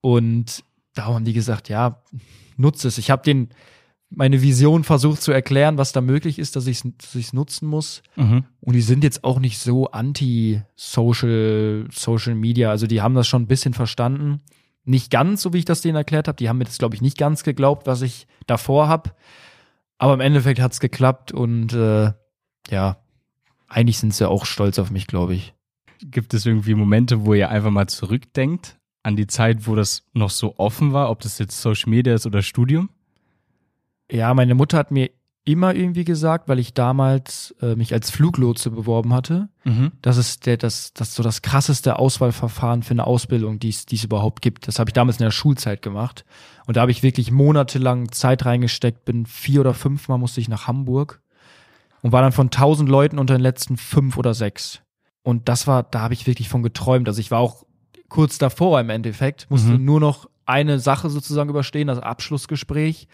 [0.00, 2.02] Und darum haben die gesagt, ja,
[2.56, 2.98] nutze es.
[2.98, 3.48] Ich habe den
[4.16, 6.82] meine Vision versucht zu erklären, was da möglich ist, dass ich
[7.14, 8.02] es nutzen muss.
[8.16, 8.44] Mhm.
[8.60, 12.70] Und die sind jetzt auch nicht so anti-Social Social Media.
[12.70, 14.40] Also die haben das schon ein bisschen verstanden.
[14.84, 16.36] Nicht ganz, so wie ich das denen erklärt habe.
[16.36, 19.10] Die haben mir das, glaube ich, nicht ganz geglaubt, was ich davor habe.
[19.98, 22.12] Aber im Endeffekt hat's geklappt und äh,
[22.70, 22.98] ja,
[23.68, 25.54] eigentlich sind sie auch stolz auf mich, glaube ich.
[26.00, 30.30] Gibt es irgendwie Momente, wo ihr einfach mal zurückdenkt an die Zeit, wo das noch
[30.30, 32.90] so offen war, ob das jetzt Social Media ist oder Studium?
[34.10, 35.10] Ja, meine Mutter hat mir
[35.46, 39.92] immer irgendwie gesagt, weil ich damals äh, mich als Fluglotse beworben hatte, Mhm.
[40.02, 44.40] das ist der, das, das so das krasseste Auswahlverfahren für eine Ausbildung, die es überhaupt
[44.42, 44.68] gibt.
[44.68, 46.24] Das habe ich damals in der Schulzeit gemacht.
[46.66, 50.66] Und da habe ich wirklich monatelang Zeit reingesteckt, bin vier oder fünfmal musste ich nach
[50.66, 51.20] Hamburg.
[52.02, 54.80] und war dann von 1000 Leuten unter den letzten fünf oder sechs.
[55.22, 57.08] Und das war, da habe ich wirklich von geträumt.
[57.08, 57.64] Also ich war auch
[58.08, 59.84] kurz davor im Endeffekt, musste Mhm.
[59.84, 63.08] nur noch eine Sache sozusagen überstehen, das Abschlussgespräch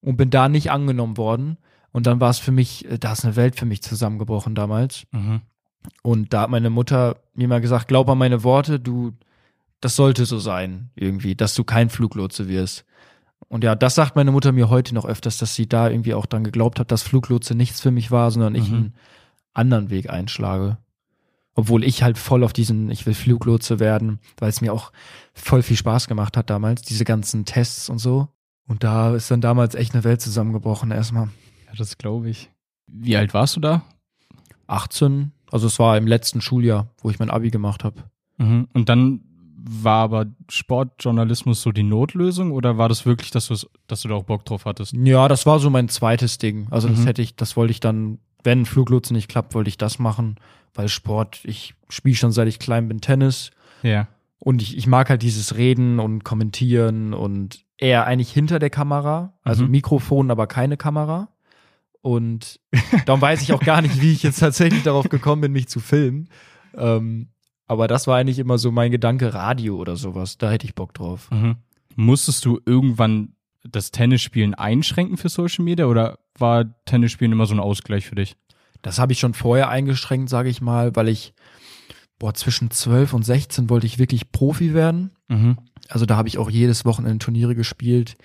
[0.00, 1.56] und bin da nicht angenommen worden.
[1.92, 5.04] Und dann war es für mich, äh, da ist eine Welt für mich zusammengebrochen damals.
[5.12, 5.40] Mhm.
[6.02, 9.12] Und da hat meine Mutter mir mal gesagt, glaub an meine Worte, du,
[9.80, 12.84] das sollte so sein, irgendwie, dass du kein Fluglotse wirst.
[13.48, 16.26] Und ja, das sagt meine Mutter mir heute noch öfters, dass sie da irgendwie auch
[16.26, 18.74] dran geglaubt hat, dass Fluglotse nichts für mich war, sondern ich Mhm.
[18.76, 18.94] einen
[19.52, 20.78] anderen Weg einschlage.
[21.54, 24.90] Obwohl ich halt voll auf diesen, ich will Fluglotse werden, weil es mir auch
[25.34, 28.28] voll viel Spaß gemacht hat damals, diese ganzen Tests und so.
[28.66, 31.26] Und da ist dann damals echt eine Welt zusammengebrochen erstmal.
[31.66, 32.50] Ja, das glaube ich.
[32.86, 33.82] Wie alt warst du da?
[34.66, 38.02] 18, also es war im letzten Schuljahr, wo ich mein Abi gemacht habe.
[38.38, 38.68] Mhm.
[38.72, 39.20] Und dann
[39.66, 43.54] war aber Sportjournalismus so die Notlösung oder war das wirklich, dass du
[43.86, 44.92] dass du da auch Bock drauf hattest?
[44.92, 46.66] Ja, das war so mein zweites Ding.
[46.70, 47.06] Also das Mhm.
[47.06, 50.36] hätte ich, das wollte ich dann, wenn Fluglotse nicht klappt, wollte ich das machen,
[50.74, 53.50] weil Sport, ich spiele schon seit ich klein bin Tennis
[53.82, 54.08] Ja.
[54.38, 59.34] und ich, ich mag halt dieses Reden und Kommentieren und eher eigentlich hinter der Kamera,
[59.42, 59.70] also Mhm.
[59.70, 61.28] Mikrofon, aber keine Kamera.
[62.02, 62.60] Und
[63.06, 65.80] darum weiß ich auch gar nicht, wie ich jetzt tatsächlich darauf gekommen bin, mich zu
[65.80, 66.28] filmen.
[66.76, 67.28] Ähm,
[67.66, 70.36] aber das war eigentlich immer so mein Gedanke, Radio oder sowas.
[70.36, 71.30] Da hätte ich Bock drauf.
[71.30, 71.56] Mhm.
[71.96, 77.60] Musstest du irgendwann das Tennisspielen einschränken für Social Media oder war Tennisspielen immer so ein
[77.60, 78.36] Ausgleich für dich?
[78.84, 81.32] Das habe ich schon vorher eingeschränkt, sage ich mal, weil ich,
[82.18, 85.10] boah, zwischen 12 und 16 wollte ich wirklich Profi werden.
[85.28, 85.56] Mhm.
[85.88, 88.16] Also da habe ich auch jedes Wochenende Turniere gespielt,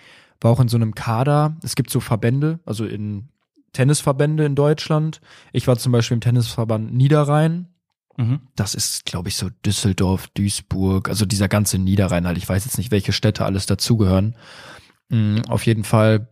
[0.42, 1.56] war auch in so einem Kader.
[1.64, 3.30] Es gibt so Verbände, also in
[3.72, 5.22] Tennisverbände in Deutschland.
[5.54, 7.70] Ich war zum Beispiel im Tennisverband Niederrhein.
[8.18, 8.42] Mhm.
[8.58, 12.38] Das ist, glaube ich, so Düsseldorf, Duisburg, also dieser ganze Niederrhein halt.
[12.38, 14.36] Ich weiß jetzt nicht, welche Städte alles dazugehören.
[15.08, 16.28] Mm, Auf jeden Fall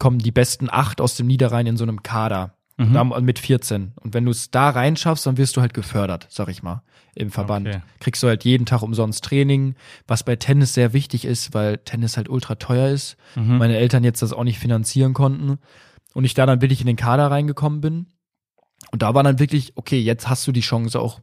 [0.00, 2.55] kommen die besten acht aus dem Niederrhein in so einem Kader.
[2.78, 2.92] Mhm.
[2.92, 3.92] Da mit 14.
[3.96, 6.82] Und wenn du es da reinschaffst, dann wirst du halt gefördert, sag ich mal,
[7.14, 7.68] im Verband.
[7.68, 7.80] Okay.
[8.00, 12.18] Kriegst du halt jeden Tag umsonst Training, was bei Tennis sehr wichtig ist, weil Tennis
[12.18, 13.16] halt ultra teuer ist.
[13.34, 13.58] Mhm.
[13.58, 15.58] Meine Eltern jetzt das auch nicht finanzieren konnten.
[16.12, 18.06] Und ich da dann wirklich in den Kader reingekommen bin.
[18.92, 21.20] Und da war dann wirklich, okay, jetzt hast du die Chance auch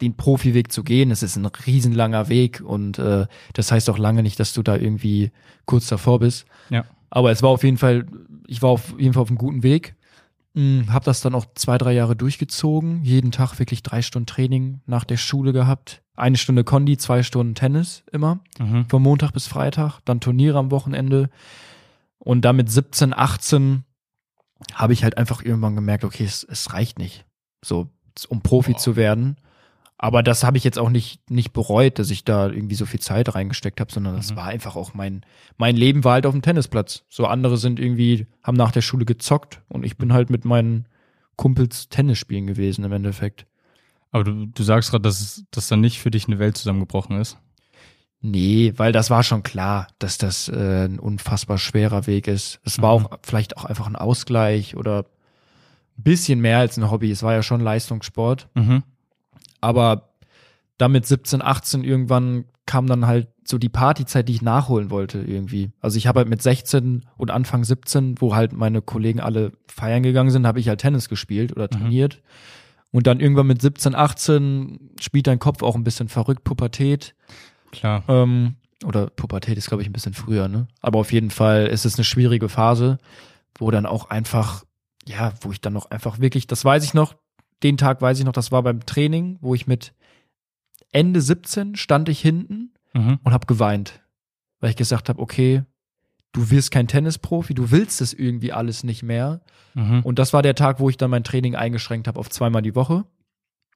[0.00, 1.10] den Profiweg zu gehen.
[1.10, 4.76] Es ist ein riesenlanger Weg und äh, das heißt auch lange nicht, dass du da
[4.76, 5.30] irgendwie
[5.66, 6.46] kurz davor bist.
[6.70, 6.84] Ja.
[7.10, 8.06] Aber es war auf jeden Fall,
[8.46, 9.94] ich war auf jeden Fall auf einem guten Weg.
[10.54, 13.02] Hm, hab das dann auch zwei, drei Jahre durchgezogen.
[13.04, 16.02] Jeden Tag wirklich drei Stunden Training nach der Schule gehabt.
[16.16, 18.40] Eine Stunde Kondi, zwei Stunden Tennis immer.
[18.58, 18.86] Mhm.
[18.88, 20.00] Von Montag bis Freitag.
[20.04, 21.30] Dann Turniere am Wochenende.
[22.18, 23.84] Und dann mit 17, 18
[24.74, 27.24] habe ich halt einfach irgendwann gemerkt, okay, es, es reicht nicht.
[27.64, 27.88] So,
[28.28, 29.36] um Profi zu werden.
[30.02, 33.00] Aber das habe ich jetzt auch nicht, nicht bereut, dass ich da irgendwie so viel
[33.00, 34.36] Zeit reingesteckt habe, sondern das Mhm.
[34.36, 35.26] war einfach auch mein,
[35.58, 37.04] mein Leben war halt auf dem Tennisplatz.
[37.10, 40.86] So andere sind irgendwie, haben nach der Schule gezockt und ich bin halt mit meinen
[41.36, 43.44] Kumpels Tennis spielen gewesen im Endeffekt.
[44.10, 47.36] Aber du, du sagst gerade, dass, dass dann nicht für dich eine Welt zusammengebrochen ist.
[48.22, 52.58] Nee, weil das war schon klar, dass das äh, ein unfassbar schwerer Weg ist.
[52.64, 53.06] Es war Mhm.
[53.06, 55.00] auch vielleicht auch einfach ein Ausgleich oder
[55.98, 57.10] ein bisschen mehr als ein Hobby.
[57.10, 58.48] Es war ja schon Leistungssport.
[58.54, 58.82] Mhm.
[59.60, 60.10] Aber
[60.78, 65.72] damit 17, 18 irgendwann kam dann halt so die Partyzeit, die ich nachholen wollte irgendwie.
[65.80, 70.02] Also ich habe halt mit 16 und Anfang 17, wo halt meine Kollegen alle feiern
[70.02, 72.22] gegangen sind, habe ich halt Tennis gespielt oder trainiert.
[72.92, 77.14] Und dann irgendwann mit 17, 18 spielt dein Kopf auch ein bisschen verrückt, Pubertät.
[77.72, 78.04] Klar.
[78.08, 80.66] Ähm, oder Pubertät ist, glaube ich, ein bisschen früher, ne?
[80.80, 82.98] Aber auf jeden Fall ist es eine schwierige Phase,
[83.58, 84.64] wo dann auch einfach,
[85.06, 87.14] ja, wo ich dann noch einfach wirklich, das weiß ich noch,
[87.62, 89.92] den Tag weiß ich noch, das war beim Training, wo ich mit
[90.92, 93.20] Ende 17 stand ich hinten Mhm.
[93.22, 94.00] und habe geweint,
[94.58, 95.62] weil ich gesagt habe, okay,
[96.32, 99.42] du wirst kein Tennisprofi, du willst es irgendwie alles nicht mehr.
[99.74, 100.00] Mhm.
[100.02, 102.74] Und das war der Tag, wo ich dann mein Training eingeschränkt habe auf zweimal die
[102.74, 103.04] Woche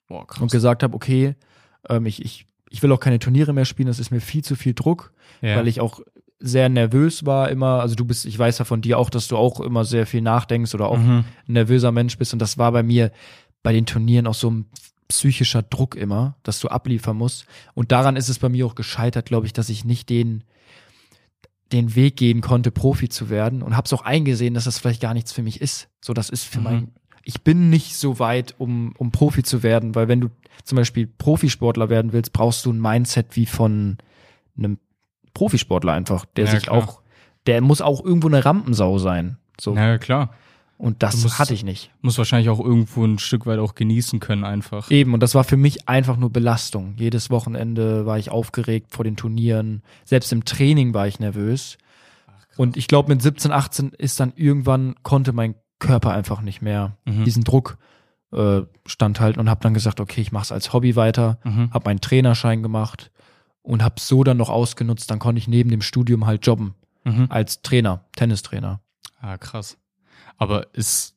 [0.09, 1.37] Boah, und gesagt habe, okay,
[1.89, 4.57] ähm, ich, ich, ich will auch keine Turniere mehr spielen, das ist mir viel zu
[4.57, 5.55] viel Druck ja.
[5.57, 6.01] weil ich auch
[6.41, 7.81] sehr nervös war immer.
[7.81, 10.21] Also du bist, ich weiß ja von dir auch, dass du auch immer sehr viel
[10.23, 11.25] nachdenkst oder auch Mhm.
[11.49, 12.33] ein nervöser Mensch bist.
[12.33, 13.13] Und das war bei mir
[13.65, 14.67] bei den Turnieren auch so ein
[15.09, 17.47] psychischer Druck immer, dass du abliefern musst.
[17.75, 20.45] Und daran ist es bei mir auch gescheitert, glaube ich, dass ich nicht den
[21.73, 25.01] den Weg gehen konnte, Profi zu werden und habe es auch eingesehen, dass das vielleicht
[25.01, 25.89] gar nichts für mich ist.
[26.01, 26.65] So, das ist für Mhm.
[26.65, 26.89] mein,
[27.25, 30.29] ich bin nicht so weit, um, um Profi zu werden, weil wenn du
[30.63, 33.97] zum Beispiel Profisportler werden willst, brauchst du ein Mindset wie von
[34.57, 34.79] einem
[35.33, 36.77] Profisportler einfach, der Ja, sich klar.
[36.77, 37.01] auch,
[37.47, 39.39] der muss auch irgendwo eine Rampensau sein.
[39.59, 39.75] So.
[39.75, 40.33] Ja, klar.
[40.77, 41.91] Und das musst- hatte ich nicht.
[42.03, 44.91] Muss wahrscheinlich auch irgendwo ein Stück weit auch genießen können einfach.
[44.91, 46.95] Eben, und das war für mich einfach nur Belastung.
[46.99, 49.83] Jedes Wochenende war ich aufgeregt vor den Turnieren.
[50.05, 51.79] Selbst im Training war ich nervös.
[52.57, 56.97] Und ich glaube, mit 17, 18 ist dann irgendwann, konnte mein Körper einfach nicht mehr
[57.05, 57.25] Mhm.
[57.25, 57.79] diesen Druck
[58.33, 61.71] äh, standhalten und habe dann gesagt, okay, ich mache es als Hobby weiter, Mhm.
[61.73, 63.13] habe meinen Trainerschein gemacht
[63.63, 67.27] und habe so dann noch ausgenutzt, dann konnte ich neben dem Studium halt jobben Mhm.
[67.29, 68.81] als Trainer, Tennistrainer.
[69.21, 69.77] Ah, krass.
[70.37, 71.15] Aber ist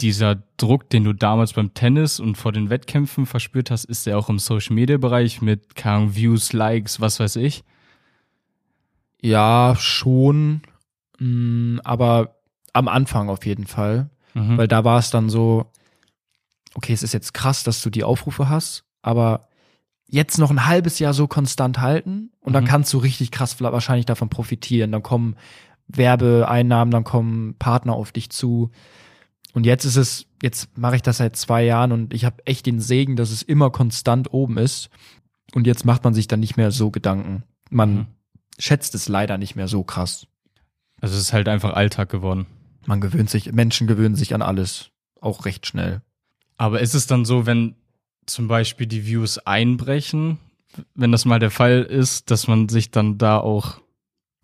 [0.00, 4.16] dieser Druck, den du damals beim Tennis und vor den Wettkämpfen verspürt hast, ist der
[4.18, 7.64] auch im Social Media Bereich mit keine Views, Likes, was weiß ich?
[9.22, 10.62] Ja, schon,
[11.18, 12.36] mh, aber
[12.72, 14.08] am Anfang auf jeden Fall.
[14.34, 14.56] Mhm.
[14.56, 15.66] Weil da war es dann so,
[16.74, 19.48] okay, es ist jetzt krass, dass du die Aufrufe hast, aber
[20.06, 22.68] jetzt noch ein halbes Jahr so konstant halten und dann Mhm.
[22.68, 24.92] kannst du richtig krass wahrscheinlich davon profitieren.
[24.92, 25.36] Dann kommen
[25.96, 28.70] Werbeeinnahmen, dann kommen Partner auf dich zu.
[29.52, 32.66] Und jetzt ist es, jetzt mache ich das seit zwei Jahren und ich habe echt
[32.66, 34.90] den Segen, dass es immer konstant oben ist.
[35.54, 37.42] Und jetzt macht man sich dann nicht mehr so Gedanken.
[37.70, 38.06] Man Mhm.
[38.58, 40.26] schätzt es leider nicht mehr so krass.
[41.00, 42.46] Also es ist halt einfach Alltag geworden.
[42.86, 44.90] Man gewöhnt sich, Menschen gewöhnen sich an alles.
[45.20, 46.02] Auch recht schnell.
[46.56, 47.74] Aber ist es dann so, wenn
[48.26, 50.38] zum Beispiel die Views einbrechen,
[50.94, 53.80] wenn das mal der Fall ist, dass man sich dann da auch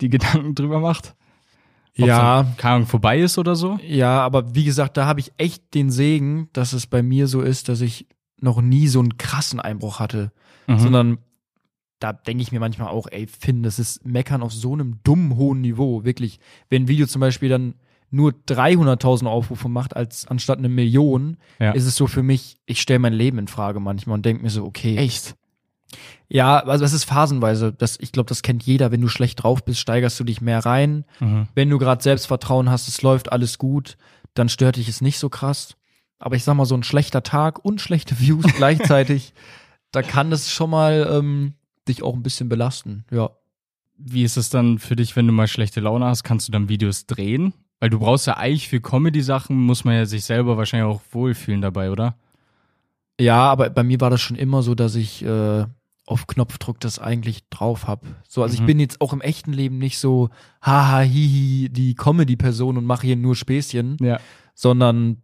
[0.01, 1.15] die Gedanken drüber macht?
[2.05, 2.47] Ja.
[2.57, 3.79] keine Ahnung, vorbei ist oder so?
[3.87, 7.41] Ja, aber wie gesagt, da habe ich echt den Segen, dass es bei mir so
[7.41, 8.07] ist, dass ich
[8.41, 10.31] noch nie so einen krassen Einbruch hatte,
[10.67, 10.79] Mhm.
[10.79, 11.19] sondern
[11.99, 15.37] da denke ich mir manchmal auch, ey, Finn, das ist Meckern auf so einem dummen
[15.37, 16.39] hohen Niveau, wirklich.
[16.69, 17.75] Wenn ein Video zum Beispiel dann
[18.11, 21.73] nur 300.000 Aufrufe macht, als anstatt eine Million, Ja.
[21.73, 24.51] ist es so für mich, ich stelle mein Leben in Frage manchmal und denke mir
[24.51, 24.97] so, okay.
[24.97, 25.35] Echt?
[26.29, 27.73] Ja, also es ist phasenweise.
[27.73, 28.91] Das, ich glaube, das kennt jeder.
[28.91, 31.05] Wenn du schlecht drauf bist, steigerst du dich mehr rein.
[31.21, 31.49] Mhm.
[31.55, 33.97] Wenn du gerade Selbstvertrauen hast, es läuft alles gut,
[34.35, 35.77] dann stört dich es nicht so krass.
[36.19, 39.35] Aber ich sag mal, so ein schlechter Tag und schlechte Views gleichzeitig,
[39.93, 41.55] da kann das schon mal ähm,
[41.89, 43.05] dich auch ein bisschen belasten.
[43.11, 43.31] Ja.
[43.99, 46.23] Wie ist es dann für dich, wenn du mal schlechte Laune hast?
[46.23, 47.55] Kannst du dann Videos drehen?
[47.81, 51.63] Weil du brauchst ja eigentlich für Comedy-Sachen, muss man ja sich selber wahrscheinlich auch wohlfühlen
[51.63, 52.17] dabei, oder?
[53.19, 55.65] Ja, aber bei mir war das schon immer so, dass ich äh,
[56.07, 58.05] auf Knopfdruck das eigentlich drauf hab.
[58.29, 58.61] So, also Mhm.
[58.63, 60.31] ich bin jetzt auch im echten Leben nicht so
[60.63, 63.97] haha hihi die Comedy-Person und mache hier nur Späßchen.
[64.01, 64.21] Ja.
[64.55, 65.19] sondern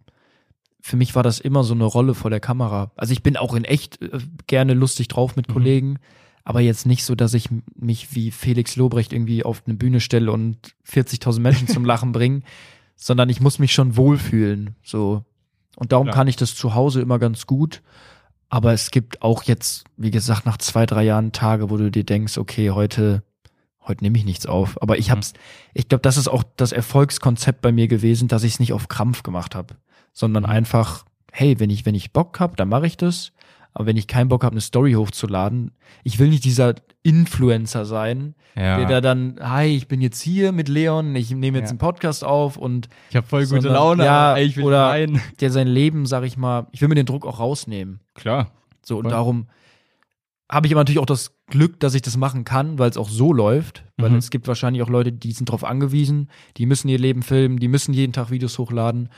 [0.80, 2.90] für mich war das immer so eine Rolle vor der Kamera.
[2.96, 4.18] Also ich bin auch in echt äh,
[4.48, 5.52] gerne lustig drauf mit Mhm.
[5.52, 5.98] Kollegen,
[6.44, 10.32] aber jetzt nicht so, dass ich mich wie Felix Lobrecht irgendwie auf eine Bühne stelle
[10.32, 12.42] und 40.000 Menschen zum Lachen bringe,
[12.96, 15.24] sondern ich muss mich schon wohlfühlen, so.
[15.76, 16.16] Und darum Klar.
[16.16, 17.80] kann ich das zu Hause immer ganz gut.
[18.52, 22.04] Aber es gibt auch jetzt, wie gesagt, nach zwei, drei Jahren Tage, wo du dir
[22.04, 23.22] denkst, okay, heute,
[23.86, 24.80] heute nehme ich nichts auf.
[24.82, 25.32] Aber ich hab's,
[25.72, 28.88] ich glaube, das ist auch das Erfolgskonzept bei mir gewesen, dass ich es nicht auf
[28.88, 29.76] Krampf gemacht habe,
[30.12, 33.32] sondern einfach, hey, wenn ich, wenn ich Bock hab, dann mache ich das.
[33.72, 35.70] Aber wenn ich keinen Bock habe, eine Story hochzuladen,
[36.04, 38.76] ich will nicht dieser Influencer sein, Ja.
[38.78, 41.70] der da dann, hi, ich bin jetzt hier mit Leon, ich nehme jetzt Ja.
[41.72, 44.86] einen Podcast auf und ich habe voll gute sondern- Laune, ja, ey, ich will oder
[44.86, 45.20] rein.
[45.40, 48.00] der sein Leben, sag ich mal, ich will mir den Druck auch rausnehmen.
[48.14, 48.52] Klar.
[48.84, 49.10] So, und Voll.
[49.12, 49.46] darum
[50.50, 53.08] habe ich aber natürlich auch das Glück, dass ich das machen kann, weil es auch
[53.08, 53.84] so läuft.
[53.96, 54.16] Weil Mhm.
[54.16, 57.68] es gibt wahrscheinlich auch Leute, die sind darauf angewiesen, die müssen ihr Leben filmen, die
[57.68, 59.08] müssen jeden Tag Videos hochladen.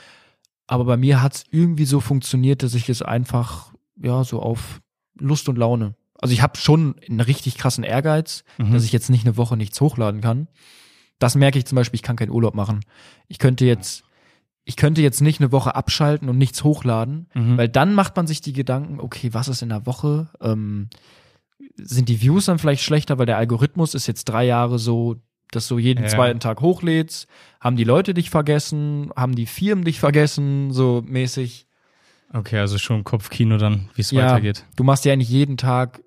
[0.67, 4.81] Aber bei mir hat es irgendwie so funktioniert, dass ich es einfach, ja, so auf
[5.19, 5.95] Lust und Laune.
[6.25, 8.73] Also ich habe schon einen richtig krassen Ehrgeiz, Mhm.
[8.73, 10.49] dass ich jetzt nicht eine Woche nichts hochladen kann.
[11.19, 12.81] Das merke ich zum Beispiel, ich kann keinen Urlaub machen.
[13.29, 14.05] Ich könnte jetzt,
[14.65, 17.59] ich könnte jetzt nicht eine Woche abschalten und nichts hochladen, Mhm.
[17.59, 20.31] weil dann macht man sich die Gedanken, okay, was ist in der Woche?
[20.41, 20.89] Ähm,
[21.77, 25.17] sind die Views dann vielleicht schlechter, weil der Algorithmus ist jetzt drei Jahre so,
[25.51, 26.09] dass du jeden Ja.
[26.09, 27.27] zweiten Tag hochlädst?
[27.61, 29.11] Haben die Leute dich vergessen?
[29.15, 30.73] Haben die Firmen dich vergessen?
[30.73, 31.67] So mäßig.
[32.33, 34.33] Okay, also schon Kopfkino dann, wie es Ja.
[34.33, 34.65] weitergeht.
[34.75, 36.01] Du machst dir eigentlich jeden Tag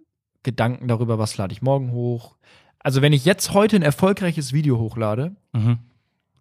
[0.48, 2.38] Gedanken darüber, was lade ich morgen hoch.
[2.80, 5.80] Also wenn ich jetzt heute ein erfolgreiches Video hochlade, Mhm.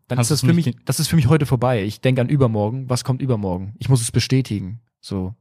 [0.07, 1.83] dann Hast ist das für mich, das ist für mich heute vorbei.
[1.83, 2.89] Ich denke an übermorgen.
[2.89, 3.75] Was kommt übermorgen?
[3.81, 4.81] Ich muss es bestätigen.
[5.01, 5.35] So.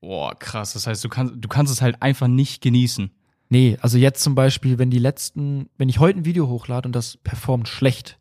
[0.00, 0.72] Boah, krass.
[0.72, 3.10] Das heißt, du kannst, du kannst es halt einfach nicht genießen.
[3.50, 6.96] Nee, also jetzt zum Beispiel, wenn die letzten, wenn ich heute ein Video hochlade und
[6.96, 8.18] das performt schlecht,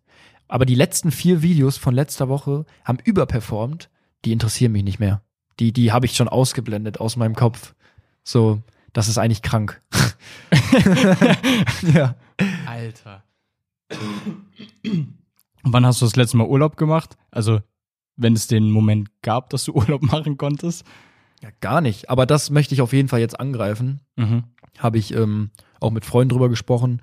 [0.50, 3.90] aber die letzten vier Videos von letzter Woche haben überperformt,
[4.26, 5.22] die interessieren mich nicht mehr.
[5.62, 7.74] Die, die habe ich schon ausgeblendet aus meinem Kopf.
[8.26, 8.62] So,
[8.96, 9.82] das ist eigentlich krank.
[11.94, 12.16] ja.
[12.66, 13.24] Alter.
[13.92, 15.18] Und
[15.64, 17.18] wann hast du das letzte Mal Urlaub gemacht?
[17.30, 17.60] Also,
[18.16, 20.86] wenn es den Moment gab, dass du Urlaub machen konntest?
[21.44, 21.50] ja.
[21.60, 22.10] Gar nicht.
[22.10, 24.00] Aber das möchte ich auf jeden Fall jetzt angreifen.
[24.16, 24.46] Mhm.
[24.80, 27.02] habe ich ähm, auch mit Freunden drüber gesprochen,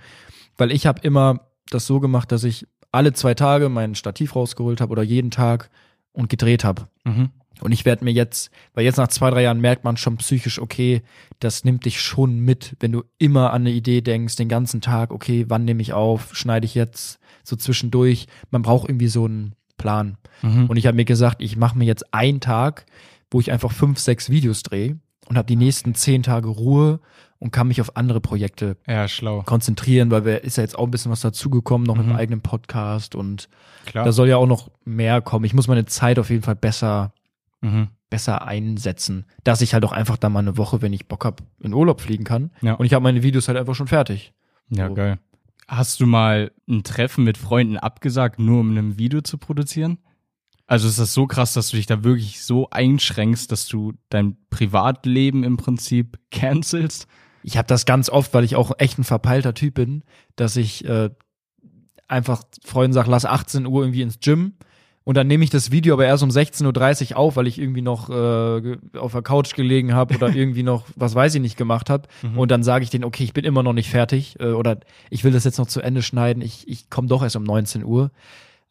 [0.57, 4.81] weil ich habe immer das so gemacht, dass ich alle zwei Tage mein Stativ rausgeholt
[4.81, 5.70] habe oder jeden Tag
[6.12, 6.88] und gedreht habe.
[7.05, 7.31] Mhm.
[7.62, 10.59] Und ich werde mir jetzt, weil jetzt nach zwei, drei Jahren merkt man schon psychisch,
[10.61, 11.03] okay,
[11.38, 15.12] das nimmt dich schon mit, wenn du immer an eine Idee denkst, den ganzen Tag,
[15.12, 18.27] okay, wann nehme ich auf, schneide ich jetzt so zwischendurch.
[18.51, 20.16] Man braucht irgendwie so einen planen.
[20.42, 20.66] Mhm.
[20.66, 22.85] Und ich habe mir gesagt, ich mache mir jetzt einen Tag,
[23.31, 24.98] wo ich einfach fünf, sechs Videos drehe
[25.29, 27.01] und habe die nächsten zehn Tage Ruhe
[27.38, 29.42] und kann mich auf andere Projekte Ja, schlau.
[29.42, 32.11] konzentrieren, weil wir ist ja jetzt auch ein bisschen was dazugekommen, noch mit Mhm.
[32.12, 33.48] einem eigenen Podcast und
[33.87, 34.05] Klar.
[34.05, 35.44] da soll ja auch noch mehr kommen.
[35.44, 37.12] Ich muss meine Zeit auf jeden Fall besser
[37.62, 37.88] mhm.
[38.11, 41.42] besser einsetzen, dass ich halt auch einfach da mal eine Woche, wenn ich Bock hab,
[41.61, 42.51] in Urlaub fliegen kann.
[42.61, 42.75] Ja.
[42.75, 44.35] Und ich habe meine Videos halt einfach schon fertig.
[44.68, 44.94] Ja, So.
[44.94, 45.18] geil.
[45.68, 49.98] Hast du mal ein Treffen mit Freunden abgesagt, nur um ein Video zu produzieren?
[50.66, 54.37] Also ist das so krass, dass du dich da wirklich so einschränkst, dass du dein
[54.51, 57.07] Privatleben im Prinzip cancelst?
[57.42, 60.05] Ich habe das ganz oft, weil ich auch echt ein verpeilter Typ bin,
[60.37, 61.11] dass ich äh,
[62.09, 64.55] einfach Freunden sage, lass 18 Uhr irgendwie ins Gym
[65.05, 67.83] und dann nehme ich das Video aber erst um 16.30 Uhr auf, weil ich irgendwie
[67.83, 71.91] noch äh, auf der Couch gelegen habe oder irgendwie noch, was weiß ich nicht, gemacht
[71.91, 72.09] habe.
[72.37, 74.79] Und dann sage ich denen, okay, ich bin immer noch nicht fertig äh, oder
[75.11, 77.85] ich will das jetzt noch zu Ende schneiden, ich, ich komme doch erst um 19
[77.85, 78.11] Uhr.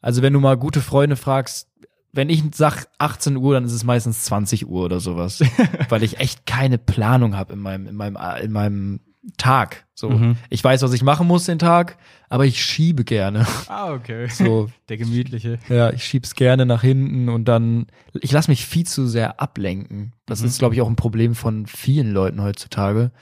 [0.00, 1.68] Also wenn du mal gute Freunde fragst,
[2.12, 5.42] wenn ich sag 18 Uhr, dann ist es meistens 20 Uhr oder sowas,
[5.88, 9.00] weil ich echt keine Planung habe in meinem in meinem in meinem
[9.36, 9.84] Tag.
[9.94, 10.36] So, Mhm.
[10.50, 11.96] ich weiß, was ich machen muss den Tag,
[12.28, 13.46] aber ich schiebe gerne.
[13.68, 14.26] Ah, okay.
[14.30, 15.58] So, Der gemütliche.
[15.68, 17.86] ja, ich schieb's gerne nach hinten und dann
[18.20, 20.12] ich lasse mich viel zu sehr ablenken.
[20.26, 20.46] Das Mhm.
[20.48, 23.12] ist, glaube ich, auch ein Problem von vielen Leuten heutzutage.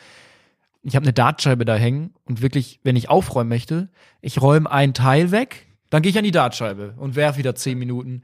[0.83, 3.91] Ich habe eine Dartscheibe da hängen und wirklich, wenn ich aufräumen möchte,
[4.23, 7.79] ich räume ein Teil weg, dann gehe ich an die Dartscheibe und werf wieder zehn
[7.79, 8.23] Minuten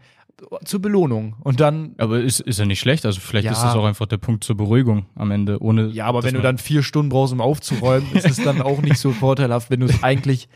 [0.65, 3.07] zur Belohnung und dann Aber ist, ist ja nicht schlecht.
[3.07, 3.53] Also vielleicht Ja.
[3.53, 5.87] ist das auch einfach der Punkt zur Beruhigung am Ende, ohne.
[5.89, 8.99] Ja, aber wenn du dann vier Stunden brauchst, um aufzuräumen, ist es dann auch nicht
[8.99, 10.49] so vorteilhaft, wenn du es eigentlich.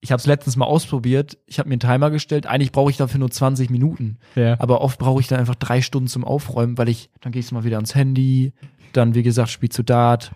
[0.00, 1.38] Ich habe es letztens mal ausprobiert.
[1.46, 2.46] Ich habe mir einen Timer gestellt.
[2.46, 4.18] Eigentlich brauche ich dafür nur 20 Minuten.
[4.36, 4.54] Ja.
[4.60, 7.56] Aber oft brauche ich dann einfach drei Stunden zum Aufräumen, weil ich, dann gehst du
[7.56, 8.52] mal wieder ans Handy,
[8.92, 10.32] dann, wie gesagt, spielst du Dart.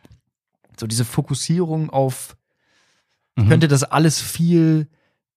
[0.78, 2.36] So diese Fokussierung auf,
[3.36, 3.48] ich Mhm.
[3.50, 4.88] könnte das alles viel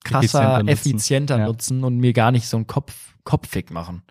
[0.06, 0.68] krasser, Effizienter nutzen.
[0.70, 1.46] effizienter Ja.
[1.48, 2.94] nutzen und mir gar nicht so einen Kopf,
[3.26, 4.04] Kopfweg machen.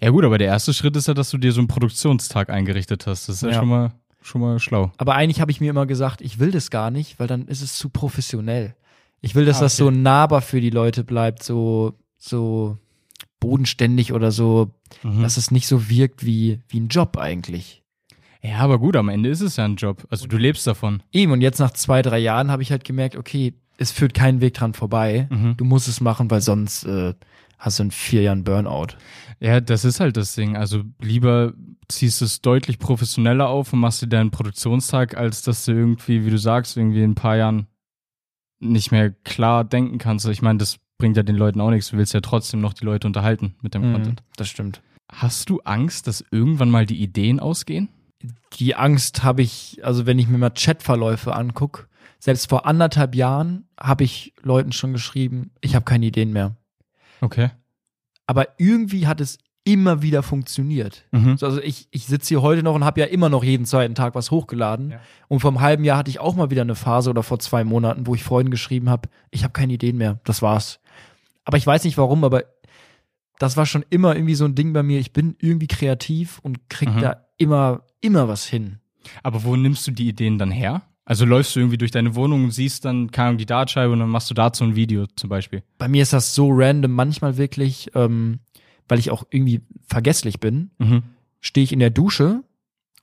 [0.00, 3.06] Ja gut, aber der erste Schritt ist ja, dass du dir so einen Produktionstag eingerichtet
[3.06, 3.28] hast.
[3.28, 3.54] Das ist ja, Ja.
[3.60, 4.90] schon mal schon mal schlau.
[4.98, 7.62] Aber eigentlich habe ich mir immer gesagt, ich will das gar nicht, weil dann ist
[7.62, 8.74] es zu professionell.
[9.20, 9.84] Ich will, dass Ah, das okay.
[9.84, 12.76] so nahbar für die Leute bleibt, so, so
[13.40, 14.70] bodenständig oder so,
[15.02, 15.22] Mhm.
[15.22, 17.82] dass es nicht so wirkt wie, wie ein Job eigentlich.
[18.42, 20.04] Ja, aber gut, am Ende ist es ja ein Job.
[20.10, 21.02] Also du lebst davon.
[21.12, 24.40] Eben, und jetzt nach zwei, drei Jahren habe ich halt gemerkt, okay, es führt keinen
[24.40, 25.28] Weg dran vorbei.
[25.30, 25.56] Mhm.
[25.56, 27.14] Du musst es machen, weil sonst äh,
[27.58, 28.88] hast du in vier Jahren Burnout.
[29.40, 30.56] Ja, das ist halt das Ding.
[30.56, 31.54] Also lieber
[31.88, 36.26] ziehst du es deutlich professioneller auf und machst dir deinen Produktionstag, als dass du irgendwie,
[36.26, 37.68] wie du sagst, irgendwie in ein paar Jahren
[38.60, 40.26] nicht mehr klar denken kannst.
[40.26, 41.90] Ich meine, das bringt ja den Leuten auch nichts.
[41.90, 44.22] Du willst ja trotzdem noch die Leute unterhalten mit deinem Content.
[44.36, 44.82] das stimmt.
[45.10, 47.88] Hast du Angst, dass irgendwann mal die Ideen ausgehen?
[48.54, 53.68] Die Angst habe ich, also wenn ich mir mal Chatverläufe anguck, selbst vor anderthalb Jahren
[53.78, 56.56] habe ich Leuten schon geschrieben, ich habe keine Ideen mehr.
[57.20, 57.50] Okay.
[58.26, 61.04] Aber irgendwie hat es immer wieder funktioniert.
[61.12, 61.36] Mhm.
[61.36, 63.94] So, Also ich, ich sitze hier heute noch und habe ja immer noch jeden zweiten
[63.94, 64.92] Tag was hochgeladen.
[64.92, 65.00] Ja.
[65.28, 68.06] Und vom halben Jahr hatte ich auch mal wieder eine Phase oder vor zwei Monaten,
[68.06, 70.80] wo ich Freunden geschrieben habe, ich habe keine Ideen mehr, das war's.
[71.44, 72.44] Aber ich weiß nicht warum, aber
[73.38, 74.98] das war schon immer irgendwie so ein Ding bei mir.
[75.00, 77.00] Ich bin irgendwie kreativ und krieg Mhm.
[77.00, 78.78] da immer, immer was hin.
[79.22, 80.82] Aber wo nimmst du die Ideen dann her?
[81.10, 83.98] Also läufst du irgendwie durch deine Wohnung und siehst dann, keine Ahnung, die Dartscheibe und
[83.98, 85.62] dann machst du dazu ein Video zum Beispiel.
[85.78, 88.40] Bei mir ist das so random manchmal wirklich, ähm,
[88.88, 90.70] weil ich auch irgendwie vergesslich bin.
[90.78, 91.02] Mhm.
[91.40, 92.42] stehe ich in der Dusche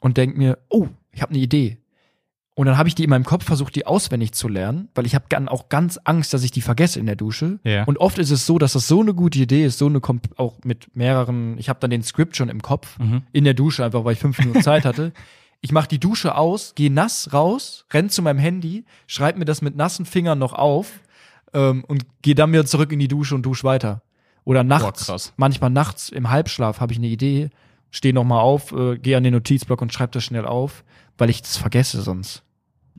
[0.01, 1.79] und denke mir, oh, ich habe eine Idee.
[2.53, 5.15] Und dann habe ich die in meinem Kopf versucht, die auswendig zu lernen, weil ich
[5.15, 7.59] habe dann auch ganz Angst, dass ich die vergesse in der Dusche.
[7.63, 7.85] Ja.
[7.85, 10.29] Und oft ist es so, dass das so eine gute Idee ist, so eine Komp
[10.37, 13.23] auch mit mehreren, ich habe dann den Skript schon im Kopf, Mhm.
[13.33, 15.11] in der Dusche, einfach weil ich fünf Minuten Zeit hatte.
[15.65, 19.63] Ich mache die Dusche aus, gehe nass raus, renn zu meinem Handy, schreib mir das
[19.63, 20.99] mit nassen Fingern noch auf
[21.55, 24.03] ähm, und gehe dann wieder zurück in die Dusche und dusche weiter.
[24.43, 25.33] Oder nachts, krass.
[25.37, 27.49] manchmal nachts im Halbschlaf habe ich eine Idee,
[27.89, 30.83] stehe noch mal auf, äh, gehe an den Notizblock und schreibe das schnell auf,
[31.17, 32.43] weil ich das vergesse sonst.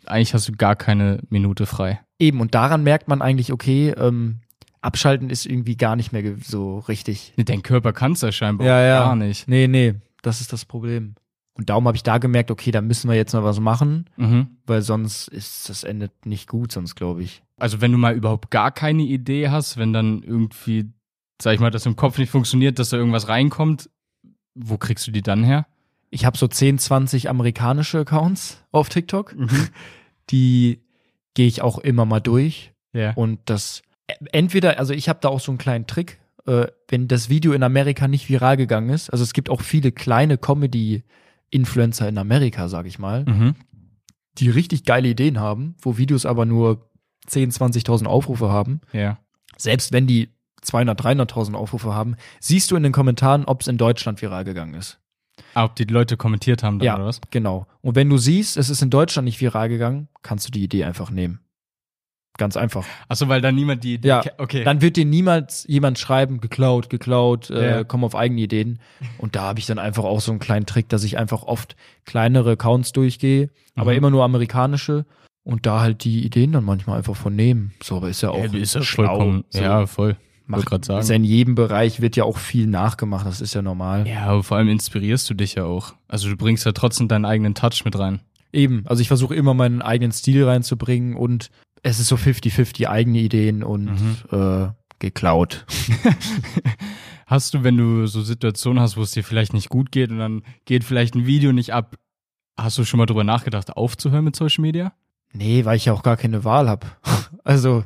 [0.04, 2.00] Eigentlich hast du gar keine Minute frei.
[2.18, 4.40] Eben, und daran merkt man eigentlich, okay, ähm,
[4.80, 7.32] abschalten ist irgendwie gar nicht mehr so richtig.
[7.36, 9.04] Dein Körper kann es ja scheinbar Ja, ja.
[9.04, 9.46] gar nicht.
[9.46, 11.14] Nee, nee, das ist das Problem.
[11.56, 14.48] Und darum habe ich da gemerkt, okay, da müssen wir jetzt mal was machen, Mhm.
[14.66, 17.42] weil sonst ist das endet nicht gut, sonst glaube ich.
[17.58, 20.90] Also wenn du mal überhaupt gar keine Idee hast, wenn dann irgendwie,
[21.40, 23.88] sag ich mal, das im Kopf nicht funktioniert, dass da irgendwas reinkommt,
[24.54, 25.66] wo kriegst du die dann her?
[26.10, 29.34] Ich habe so 10, 20 amerikanische Accounts auf TikTok.
[30.30, 30.80] Die
[31.34, 32.72] gehe ich auch immer mal durch.
[32.92, 33.12] Ja.
[33.14, 33.82] Und das
[34.32, 37.62] entweder, also ich habe da auch so einen kleinen Trick, äh, wenn das Video in
[37.62, 39.10] Amerika nicht viral gegangen ist.
[39.10, 40.38] Also es gibt auch viele kleine
[41.50, 43.54] Comedy-Influencer in Amerika, sag ich mal, Mhm.
[44.38, 46.90] die richtig geile Ideen haben, wo Videos aber nur
[47.26, 48.80] 10, 20.000 Aufrufe haben.
[48.92, 49.18] Ja.
[49.56, 50.28] Selbst wenn die
[50.62, 54.74] 200, 300.000 Aufrufe haben, siehst du in den Kommentaren, ob es in Deutschland viral gegangen
[54.74, 54.98] ist.
[55.54, 57.20] Ah, ob die Leute kommentiert haben dann, ja, oder was?
[57.30, 57.66] genau.
[57.82, 60.84] Und wenn du siehst, es ist in Deutschland nicht viral gegangen, kannst du die Idee
[60.84, 61.40] einfach nehmen.
[62.38, 62.84] Ganz einfach.
[63.08, 64.62] Achso, weil dann niemand die Idee Ja, okay.
[64.64, 67.84] Dann wird dir niemals jemand schreiben, geklaut, geklaut, äh, Ja.
[67.84, 68.78] komm auf eigene Ideen.
[69.18, 71.76] Und da habe ich dann einfach auch so einen kleinen Trick, dass ich einfach oft
[72.04, 73.96] kleinere Accounts durchgehe, aber Mhm.
[73.98, 75.06] immer nur amerikanische
[75.44, 77.72] und da halt die Ideen dann manchmal einfach von nehmen.
[77.82, 79.06] So, aber ist ja auch ja, ist ja schlau.
[79.06, 79.44] vollkommen.
[79.50, 80.16] So, Ja, voll.
[80.46, 81.00] macht, Wollte gerade sagen.
[81.00, 84.06] Ist ja in jedem Bereich wird ja auch viel nachgemacht, das ist ja normal.
[84.06, 85.94] Ja, aber vor allem inspirierst du dich ja auch.
[86.08, 88.20] Also du bringst ja trotzdem deinen eigenen Touch mit rein.
[88.52, 91.50] Eben, also ich versuche immer meinen eigenen Stil reinzubringen und
[91.82, 93.88] es ist so 50-50 eigene Ideen und
[94.30, 94.68] äh,
[94.98, 95.66] geklaut.
[97.26, 100.18] Hast du, wenn du so Situationen hast, wo es dir vielleicht nicht gut geht und
[100.18, 101.96] dann geht vielleicht ein Video nicht ab,
[102.56, 104.92] hast du schon mal drüber nachgedacht, aufzuhören mit Social Media?
[105.32, 106.86] Nee, weil ich ja auch gar keine Wahl habe.
[107.42, 107.84] Also,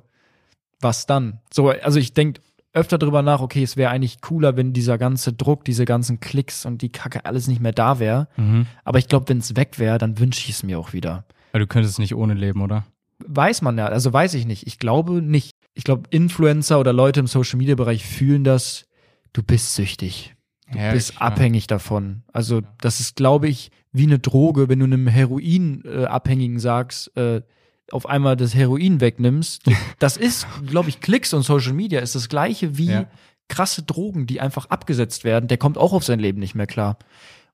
[0.80, 1.40] was dann?
[1.52, 2.40] So, also ich denk
[2.72, 6.64] öfter drüber nach, okay, es wäre eigentlich cooler, wenn dieser ganze Druck, diese ganzen Klicks
[6.64, 8.28] und die Kacke alles nicht mehr da wäre.
[8.38, 8.66] Mhm.
[8.84, 11.24] Aber ich glaube, wenn es weg wäre, dann wünsche ich es mir auch wieder.
[11.52, 12.86] Weil du könntest nicht ohne leben, oder?
[13.26, 14.66] Weiß man ja, also weiß ich nicht.
[14.66, 15.52] Ich glaube nicht.
[15.74, 18.84] Ich glaube, Influencer oder Leute im Social Media Bereich fühlen das,
[19.32, 20.34] du bist süchtig.
[20.72, 22.22] Du Ja, bist abhängig davon.
[22.32, 27.42] Also, das ist, glaube ich, wie eine Droge, wenn du einem Heroin-Abhängigen sagst, äh,
[27.90, 29.62] auf einmal das Heroin wegnimmst.
[29.98, 33.06] Das ist, glaube ich, Klicks und Social Media ist das gleiche wie Ja.
[33.48, 35.48] krasse Drogen, die einfach abgesetzt werden.
[35.48, 36.98] Der kommt auch auf sein Leben nicht mehr klar.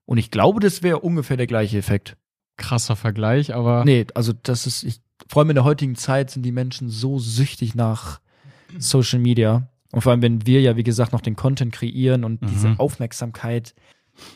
[0.05, 2.15] Und ich glaube, das wäre ungefähr der gleiche Effekt.
[2.57, 6.43] Krasser Vergleich, aber Nee, also das ist, ich, vor allem in der heutigen Zeit sind
[6.43, 8.19] die Menschen so süchtig nach
[8.77, 9.69] Social Media.
[9.91, 13.73] Und vor allem, wenn wir ja, wie gesagt, noch den Content kreieren und diese Aufmerksamkeit.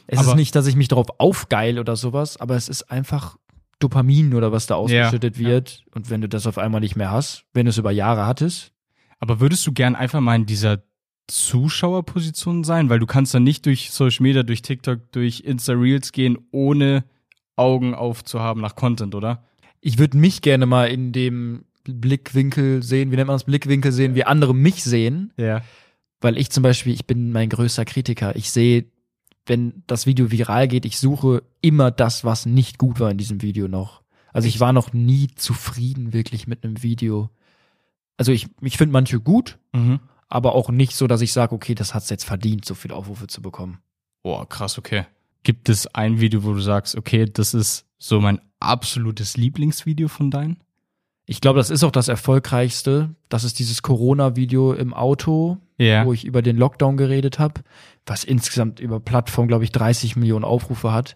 [0.08, 3.38] Es Aber- ist nicht, dass ich mich darauf aufgeil oder sowas, aber es ist einfach
[3.80, 5.48] Dopamin oder was da ausgeschüttet ja.
[5.48, 5.84] wird.
[5.94, 8.72] Und wenn du das auf einmal nicht mehr hast, wenn du es über Jahre hattest,
[9.20, 10.82] Aber würdest du gern einfach mal in dieser
[11.28, 12.90] Zuschauerposition sein?
[12.90, 17.04] Weil du kannst dann nicht durch Social Media, durch TikTok, durch Insta Reels gehen, ohne
[17.56, 19.44] Augen aufzuhaben nach Content, oder?
[19.82, 24.16] Ich würde mich gerne mal in dem Blickwinkel sehen, wie nennt man das, Blickwinkel sehen,
[24.16, 25.34] wie andere mich sehen.
[25.38, 25.62] Ja.
[26.20, 28.36] Weil ich zum Beispiel, ich bin mein größter Kritiker.
[28.36, 28.86] Ich sehe,
[29.48, 33.42] wenn das Video viral geht, ich suche immer das, was nicht gut war in diesem
[33.42, 34.02] Video noch.
[34.32, 37.30] Also ich war noch nie zufrieden wirklich mit einem Video.
[38.18, 40.00] Also ich, ich finde manche gut, Mhm.
[40.28, 43.26] aber auch nicht so, dass ich sage, okay, das hat's jetzt verdient, so viele Aufrufe
[43.28, 43.80] zu bekommen.
[44.22, 45.06] Boah, krass, okay.
[45.44, 50.32] Gibt es ein Video, wo du sagst, okay, das ist so mein absolutes Lieblingsvideo von
[50.32, 50.58] deinen?
[51.28, 53.16] Ich glaube, das ist auch das erfolgreichste.
[53.30, 56.04] Das ist dieses Corona-Video im Auto, Ja.
[56.06, 57.62] wo ich über den Lockdown geredet habe,
[58.06, 61.16] was insgesamt über Plattform, glaube ich, 30 Millionen Aufrufe hat.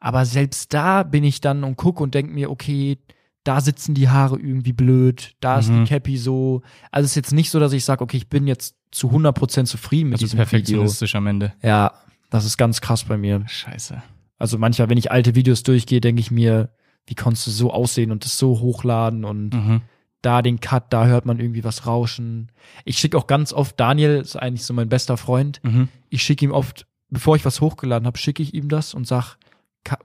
[0.00, 2.98] Aber selbst da bin ich dann und guck und denk mir, okay,
[3.44, 5.84] da sitzen die Haare irgendwie blöd, da ist Mhm.
[5.84, 6.62] die Cappy so.
[6.90, 9.66] Also es ist jetzt nicht so, dass ich sage, okay, ich bin jetzt zu 100%
[9.68, 10.44] zufrieden mit Also diesem Video.
[10.46, 11.52] perfektionistisch am Ende.
[11.62, 11.92] Ja,
[12.30, 13.44] das ist ganz krass bei mir.
[13.46, 14.02] Scheiße.
[14.38, 16.70] Also manchmal, wenn ich alte Videos durchgehe, denke ich mir,
[17.06, 19.82] wie konntest du so aussehen und das so hochladen und Mhm.
[20.22, 22.50] da den Cut, da hört man irgendwie was rauschen.
[22.84, 25.88] Ich schicke auch ganz oft, Daniel ist eigentlich so mein bester Freund, Mhm.
[26.08, 29.36] ich schicke ihm oft, bevor ich was hochgeladen habe, schicke ich ihm das und sag,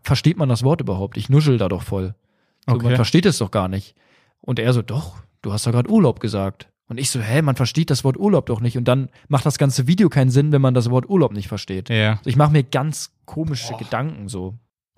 [0.03, 1.15] versteht man das Wort überhaupt?
[1.17, 2.15] Ich nuschel da doch voll.
[2.67, 2.85] So, Okay.
[2.87, 3.95] Man versteht es doch gar nicht.
[4.41, 6.69] Und er so, doch, du hast doch gerade Urlaub gesagt.
[6.89, 8.75] Und ich so, hä, man versteht das Wort Urlaub doch nicht.
[8.77, 11.89] Und dann macht das ganze Video keinen Sinn, wenn man das Wort Urlaub nicht versteht.
[11.89, 12.17] Ja.
[12.17, 14.57] Also ich mache mir ganz komische Gedanken so.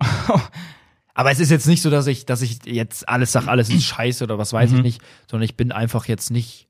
[1.14, 3.84] Aber es ist jetzt nicht so, dass ich, dass ich jetzt alles sag, alles ist
[3.84, 4.82] scheiße oder was weiß ich Mhm.
[4.82, 6.68] nicht, sondern ich bin einfach jetzt nicht,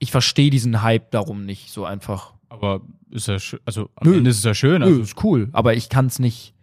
[0.00, 2.34] ich verstehe diesen Hype darum nicht so einfach.
[2.48, 4.16] Aber ist ja schön, also am Nö.
[4.18, 4.80] Ende ist es ja schön.
[4.80, 6.54] Nö, Also, ist cool, aber ich kann es nicht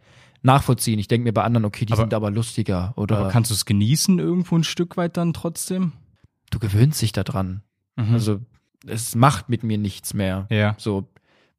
[0.42, 1.00] nachvollziehen.
[1.00, 3.56] Ich denke mir bei anderen, okay, die Aber- sind aber lustiger oder aber kannst du
[3.56, 5.94] es genießen irgendwo ein Stück weit dann trotzdem?
[6.50, 7.64] du gewöhnst dich daran.
[8.08, 8.14] Mhm.
[8.14, 8.40] Also
[8.88, 10.48] es macht mit mir nichts mehr.
[10.50, 10.76] ja.
[10.78, 11.08] So,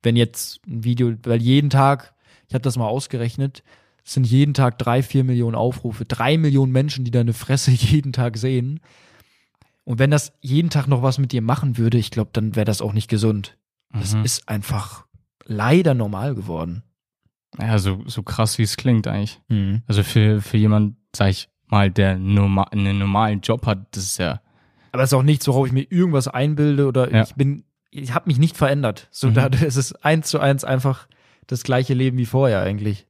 [0.02, 2.12] wenn jetzt ein Video, weil jeden Tag,
[2.48, 3.62] ich habe das mal ausgerechnet,
[4.04, 8.12] es sind jeden Tag drei, vier Millionen Aufrufe, drei Millionen Menschen, die deine Fresse jeden
[8.12, 8.80] Tag sehen.
[9.84, 12.64] Und wenn das jeden Tag noch was mit dir machen würde, ich glaube, dann wäre
[12.64, 13.56] das auch nicht gesund.
[13.92, 14.24] Das Mhm.
[14.24, 15.06] ist einfach
[15.44, 16.82] leider normal geworden.
[17.60, 19.40] Ja, so, so krass wie es klingt eigentlich.
[19.86, 24.18] Also für, für jemand, sag ich mal, der norma einen normalen Job hat, das ist
[24.18, 24.40] ja.
[24.92, 27.22] Aber es ist auch nichts, worauf ich mir irgendwas einbilde oder Ja.
[27.24, 29.08] ich bin, ich habe mich nicht verändert.
[29.10, 29.34] So, Mhm.
[29.34, 31.08] da es ist eins zu eins einfach
[31.46, 33.06] das gleiche Leben wie vorher eigentlich.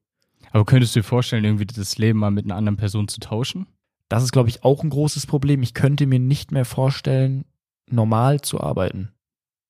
[0.53, 3.67] Aber könntest du dir vorstellen, irgendwie das Leben mal mit einer anderen Person zu tauschen?
[4.09, 5.63] Das ist, glaube ich, auch ein großes Problem.
[5.63, 7.45] Ich könnte mir nicht mehr vorstellen,
[7.91, 9.11] normal zu arbeiten.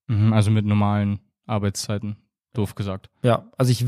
[0.09, 2.17] Mhm, also mit normalen Arbeitszeiten,
[2.53, 3.09] doof gesagt.
[3.23, 3.85] Ja, also ich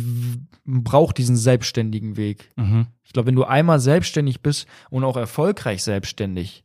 [0.65, 2.51] brauche diesen selbstständigen Weg.
[2.57, 2.87] Mhm.
[3.03, 6.64] Ich glaube, wenn du einmal selbstständig bist und auch erfolgreich selbstständig,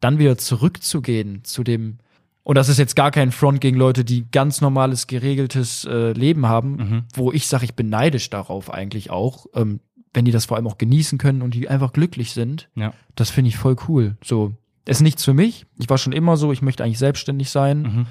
[0.00, 1.98] dann wieder zurückzugehen zu dem
[2.42, 6.46] Und das ist jetzt gar kein Front gegen Leute, die ganz normales, geregeltes äh, Leben
[6.46, 7.02] haben, Mhm.
[7.14, 9.80] wo ich sage, ich bin neidisch darauf eigentlich auch, ähm,
[10.14, 12.68] wenn die das vor allem auch genießen können und die einfach glücklich sind.
[12.76, 12.92] Ja.
[13.16, 14.16] Das finde ich voll cool.
[14.24, 14.52] So,
[14.86, 15.66] ist nichts für mich.
[15.78, 18.06] Ich war schon immer so, ich möchte eigentlich selbstständig sein.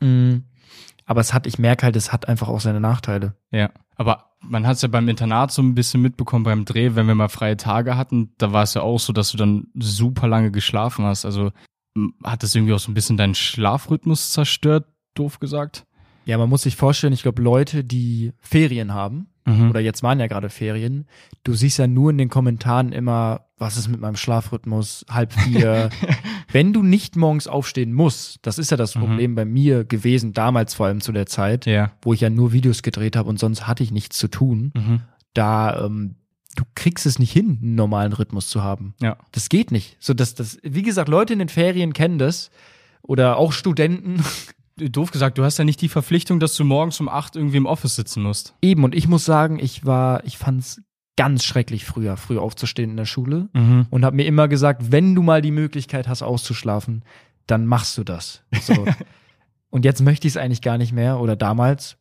[0.00, 0.42] Mm,
[1.06, 3.36] aber es hat, ich merke halt, es hat einfach auch seine Nachteile.
[3.50, 3.70] Ja.
[3.94, 7.14] Aber man hat es ja beim Internat so ein bisschen mitbekommen beim Dreh, wenn wir
[7.14, 10.50] mal freie Tage hatten, da war es ja auch so, dass du dann super lange
[10.50, 11.24] geschlafen hast.
[11.24, 11.52] Also
[12.22, 15.86] hat das irgendwie auch so ein bisschen deinen Schlafrhythmus zerstört, doof gesagt?
[16.26, 19.70] Ja, man muss sich vorstellen, ich glaube, Leute, die Ferien haben, Mhm.
[19.70, 21.06] oder jetzt waren ja gerade Ferien,
[21.44, 25.88] du siehst ja nur in den Kommentaren immer, was ist mit meinem Schlafrhythmus, halb vier.
[26.52, 30.74] Wenn du nicht morgens aufstehen musst, das ist ja das Problem bei mir gewesen, damals
[30.74, 31.92] vor allem zu der Zeit, Ja.
[32.02, 35.00] wo ich ja nur Videos gedreht habe und sonst hatte ich nichts zu tun, Mhm.
[35.32, 36.16] da ähm,
[36.56, 38.94] du kriegst es nicht hin, einen normalen Rhythmus zu haben.
[39.00, 39.16] Ja.
[39.32, 39.96] Das geht nicht.
[40.00, 42.50] So, dass das, wie gesagt, Leute in den Ferien kennen das
[43.02, 44.24] oder auch Studenten.
[44.76, 47.66] Doof gesagt, du hast ja nicht die Verpflichtung, dass du morgens um acht irgendwie im
[47.66, 48.54] Office sitzen musst.
[48.60, 50.82] Eben, und ich muss sagen, ich war, ich fand's
[51.16, 53.86] ganz schrecklich früher, früh aufzustehen in der Schule Mhm.
[53.88, 57.04] und habe mir immer gesagt, wenn du mal die Möglichkeit hast, auszuschlafen,
[57.46, 58.42] dann machst du das.
[58.60, 58.74] So.
[59.70, 61.96] und jetzt möchte ich es eigentlich gar nicht mehr oder damals.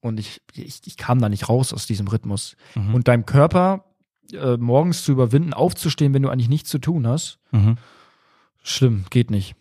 [0.00, 2.56] Und ich, ich, ich kam da nicht raus aus diesem Rhythmus.
[2.74, 2.94] Mhm.
[2.96, 3.84] Und deinem Körper
[4.32, 7.76] äh, morgens zu überwinden, aufzustehen, wenn du eigentlich nichts zu tun hast, Mhm.
[8.64, 9.54] schlimm, geht nicht.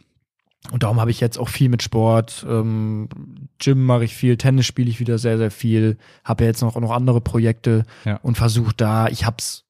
[0.72, 2.46] Und darum habe ich jetzt auch viel mit Sport.
[2.50, 3.08] Ähm,
[3.60, 5.98] Gym mache ich viel, Tennis spiele ich wieder sehr, sehr viel.
[6.24, 8.18] Habe ja jetzt noch, noch andere Projekte Ja.
[8.18, 9.64] und versuche da, ich hab's,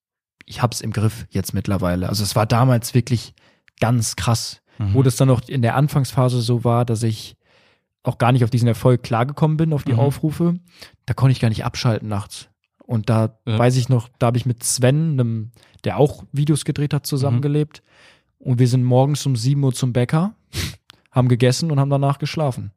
[0.45, 2.09] ich hab's im Griff jetzt mittlerweile.
[2.09, 3.33] Also es war damals wirklich
[3.79, 4.93] ganz krass, Mhm.
[4.93, 7.35] wo das dann noch in der Anfangsphase so war, dass ich
[8.03, 9.99] auch gar nicht auf diesen Erfolg klargekommen bin, auf die Mhm.
[9.99, 10.59] Aufrufe.
[11.05, 12.47] Da konnte ich gar nicht abschalten nachts.
[12.85, 13.59] Und da Ja.
[13.59, 15.51] weiß ich noch, da habe ich mit Sven, einem,
[15.83, 17.81] der auch Videos gedreht hat, zusammengelebt.
[18.39, 20.35] Und wir sind morgens um 7 Uhr zum Bäcker,
[21.18, 22.72] haben gegessen und haben danach geschlafen.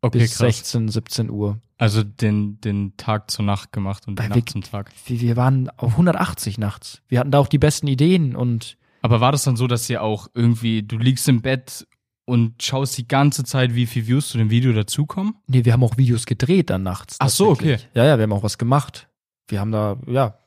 [0.00, 0.56] Okay, bis krass.
[0.58, 1.58] 16, 17 Uhr.
[1.76, 4.90] Also den, den Tag zur Nacht gemacht und die Weil Nacht wir- zum Tag.
[5.06, 7.02] Wir, wir waren auf 180 nachts.
[7.08, 10.02] Wir hatten da auch die besten Ideen und Aber war das dann so, dass ihr
[10.02, 11.86] auch irgendwie, du liegst im Bett
[12.26, 15.34] und schaust die ganze Zeit, wie viel Views zu dem Video dazukommen?
[15.46, 17.16] nee, wir haben auch Videos gedreht dann nachts.
[17.18, 17.78] Ach so, okay.
[17.94, 19.08] Ja, ja, wir haben auch was gemacht.
[19.48, 20.38] Wir haben da, ja,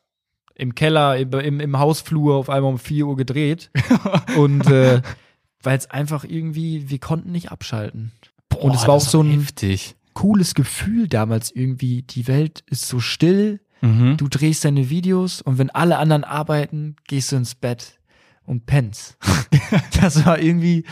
[0.55, 3.71] im Keller, im, im, im Hausflur auf einmal um 4 Uhr gedreht.
[4.37, 5.01] und äh,
[5.63, 8.11] weil es einfach irgendwie, wir konnten nicht abschalten.
[8.59, 9.95] und es war auch so ein heftig.
[10.13, 12.01] cooles Gefühl damals irgendwie.
[12.03, 14.17] Die Welt ist so still, Mhm.
[14.17, 17.99] du drehst deine Videos und wenn alle anderen arbeiten, gehst du ins Bett
[18.45, 19.17] und pennst.
[20.01, 20.85] das war irgendwie,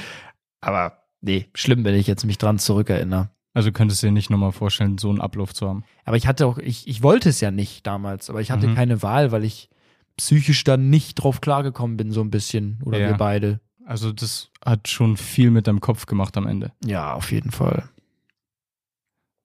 [0.62, 3.30] aber nee, schlimm, wenn ich jetzt mich dran zurückerinnere.
[3.54, 5.84] Also könntest du dir nicht nochmal vorstellen, so einen Ablauf zu haben.
[6.06, 8.76] Aber ich hatte auch, ich, ich wollte es ja nicht damals, aber ich hatte Mhm.
[8.76, 9.70] keine Wahl, weil ich
[10.18, 12.80] psychisch dann nicht drauf klargekommen bin, so ein bisschen.
[12.86, 13.08] Oder Ja.
[13.10, 13.60] wir beide.
[13.90, 16.72] Also das hat schon viel mit deinem Kopf gemacht am Ende.
[16.86, 17.90] Ja, auf jeden Fall.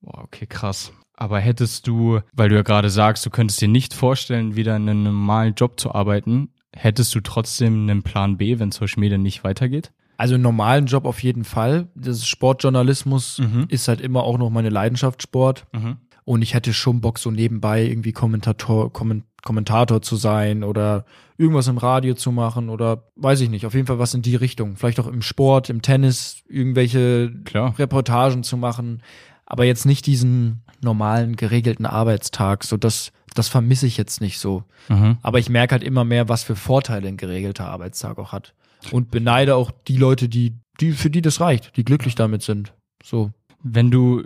[0.02, 0.92] Boah, okay, krass.
[1.14, 4.88] Aber hättest du, weil du ja gerade sagst, du könntest dir nicht vorstellen, wieder in
[4.88, 9.44] einem normalen Job zu arbeiten, hättest du trotzdem einen Plan B, wenn Social Media nicht
[9.44, 9.92] weitergeht?
[10.18, 11.88] Also einen normalen Job auf jeden Fall.
[11.94, 13.66] Das Sportjournalismus Mhm.
[13.68, 15.64] ist halt immer auch noch meine Leidenschaft, Sport.
[15.72, 15.96] Mhm.
[16.24, 21.04] Und ich hätte schon Bock, so nebenbei irgendwie Kommentator, Kommen- Kommentator zu sein oder
[21.36, 24.36] irgendwas im Radio zu machen oder weiß ich nicht, auf jeden Fall was in die
[24.36, 24.76] Richtung.
[24.76, 27.78] Vielleicht auch im Sport, im Tennis, irgendwelche Klar.
[27.78, 29.02] Reportagen zu machen,
[29.46, 32.64] aber jetzt nicht diesen normalen, geregelten Arbeitstag.
[32.64, 34.64] So das, das vermisse ich jetzt nicht so.
[34.88, 35.18] Mhm.
[35.22, 38.54] Aber ich merke halt immer mehr, was für Vorteile ein geregelter Arbeitstag auch hat.
[38.90, 42.74] Und beneide auch die Leute, die, die, für die das reicht, die glücklich damit sind.
[43.02, 43.32] So.
[43.62, 44.22] Wenn du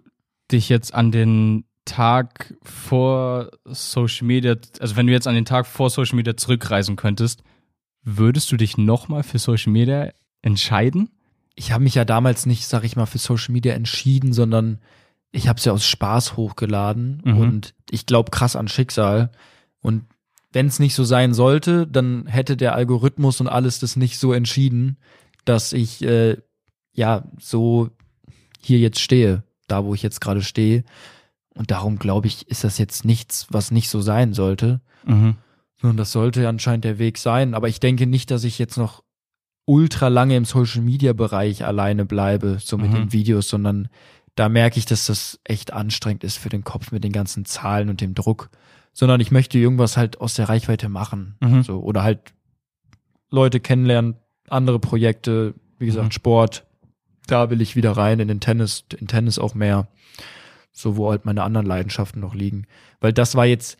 [0.50, 5.66] dich jetzt an den Tag vor Social Media, also wenn du jetzt an den Tag
[5.66, 7.42] vor Social Media zurückreisen könntest,
[8.02, 10.10] würdest du dich nochmal für Social Media
[10.42, 11.10] entscheiden?
[11.60, 14.78] ich habe mich ja damals nicht, sag ich mal, für Social Media entschieden, sondern
[15.32, 17.36] ich habe es ja aus Spaß hochgeladen Mhm.
[17.36, 19.32] und ich glaube krass an Schicksal.
[19.80, 20.04] Und
[20.52, 24.32] wenn es nicht so sein sollte, dann hätte der Algorithmus und alles das nicht so
[24.32, 24.98] entschieden,
[25.44, 26.36] dass ich äh,
[26.92, 27.90] ja so
[28.60, 30.84] hier jetzt stehe, da wo ich jetzt gerade stehe.
[31.58, 34.80] Und darum glaube ich, ist das jetzt nichts, was nicht so sein sollte.
[35.04, 35.34] Mhm.
[35.82, 37.54] Und das sollte anscheinend der Weg sein.
[37.54, 39.02] Aber ich denke nicht, dass ich jetzt noch
[39.64, 42.94] ultra lange im Social Media Bereich alleine bleibe, so mit Mhm.
[42.94, 43.88] den Videos, sondern
[44.36, 47.88] da merke ich, dass das echt anstrengend ist für den Kopf mit den ganzen Zahlen
[47.90, 48.50] und dem Druck.
[48.92, 51.36] Sondern ich möchte irgendwas halt aus der Reichweite machen.
[51.40, 51.62] Mhm.
[51.64, 52.32] So, oder halt
[53.30, 54.14] Leute kennenlernen,
[54.48, 56.12] andere Projekte, wie gesagt, Mhm.
[56.12, 56.64] Sport.
[57.26, 59.86] Da will ich wieder rein, in den Tennis, in Tennis auch mehr.
[60.78, 62.66] So, wo halt meine anderen Leidenschaften noch liegen.
[63.00, 63.78] Weil das war jetzt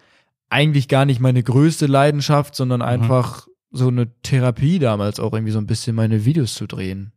[0.51, 5.59] eigentlich gar nicht meine größte Leidenschaft, sondern einfach so eine Therapie damals auch irgendwie so
[5.59, 7.13] ein bisschen meine Videos zu drehen.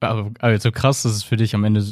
[0.00, 1.84] aber, aber so krass, dass es für dich am Ende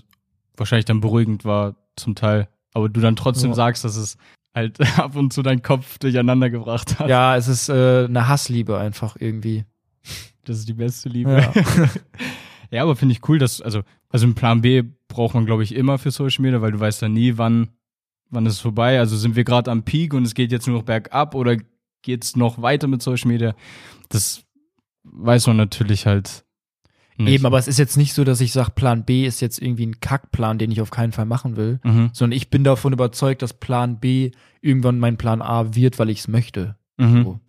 [0.57, 2.49] wahrscheinlich dann beruhigend war, zum Teil.
[2.72, 3.57] Aber du dann trotzdem Ja.
[3.57, 4.16] sagst, dass es
[4.55, 7.09] halt ab und zu deinen Kopf durcheinander gebracht hat.
[7.11, 9.64] Ja, es ist äh, eine Hassliebe einfach irgendwie.
[10.45, 11.32] Das ist die beste Liebe.
[11.42, 11.53] Ja.
[12.70, 14.82] Ja, aber finde ich cool, dass, also, also einen Plan B
[15.15, 17.69] braucht man, glaube ich, immer für Social Media, weil du weißt ja nie, wann,
[18.31, 18.99] wann ist es vorbei.
[18.99, 21.57] Also sind wir gerade am Peak und es geht jetzt nur noch bergab oder
[22.03, 23.55] geht's noch weiter mit Social Media?
[24.09, 24.43] Das
[25.05, 26.45] weiß man natürlich halt
[27.17, 27.33] nicht.
[27.35, 29.87] Eben, aber es ist jetzt nicht so, dass ich sage, Plan B ist jetzt irgendwie
[29.87, 32.11] ein Kackplan, den ich auf keinen Fall machen will, Mhm.
[32.12, 36.19] sondern ich bin davon überzeugt, dass Plan B irgendwann mein Plan A wird, weil ich
[36.21, 36.77] es möchte.
[36.97, 37.23] Mhm.
[37.23, 37.41] So.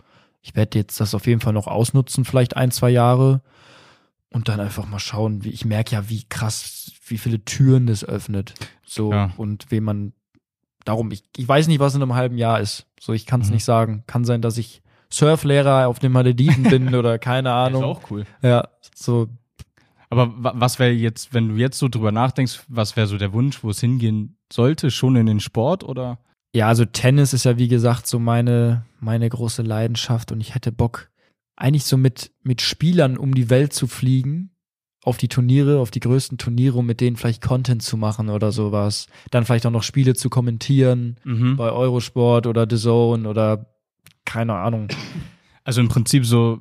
[0.41, 3.41] Ich werde jetzt das auf jeden Fall noch ausnutzen, vielleicht ein, zwei Jahre
[4.35, 8.03] und dann einfach mal schauen, wie ich merke ja, wie krass, wie viele Türen das
[8.03, 8.53] öffnet.
[8.85, 9.31] So Ja.
[9.37, 10.13] und wem man
[10.83, 12.85] darum, ich, ich weiß nicht, was in einem halben Jahr ist.
[12.99, 13.53] So, ich kann es Mhm.
[13.53, 14.03] nicht sagen.
[14.07, 17.83] Kann sein, dass ich Surflehrer auf den Malediven bin oder keine Ist Ahnung.
[17.85, 18.25] auch cool.
[18.41, 19.27] Ja, so
[20.09, 23.31] Aber wa- was wäre jetzt, wenn du jetzt so drüber nachdenkst, was wäre so der
[23.33, 24.91] Wunsch, wo es hingehen sollte?
[24.91, 26.19] Schon in den Sport oder?
[26.53, 30.71] Ja, also Tennis ist ja wie gesagt so meine, meine große Leidenschaft und ich hätte
[30.71, 31.09] Bock,
[31.55, 34.51] eigentlich so mit, mit Spielern um die Welt zu fliegen,
[35.03, 38.51] auf die Turniere, auf die größten Turniere, um mit denen vielleicht Content zu machen oder
[38.51, 39.05] sowas.
[39.29, 41.57] Dann vielleicht auch noch Spiele zu kommentieren Mhm.
[41.57, 43.67] bei Eurosport oder The Zone oder
[44.25, 44.87] keine Ahnung.
[45.63, 46.59] Also im Prinzip so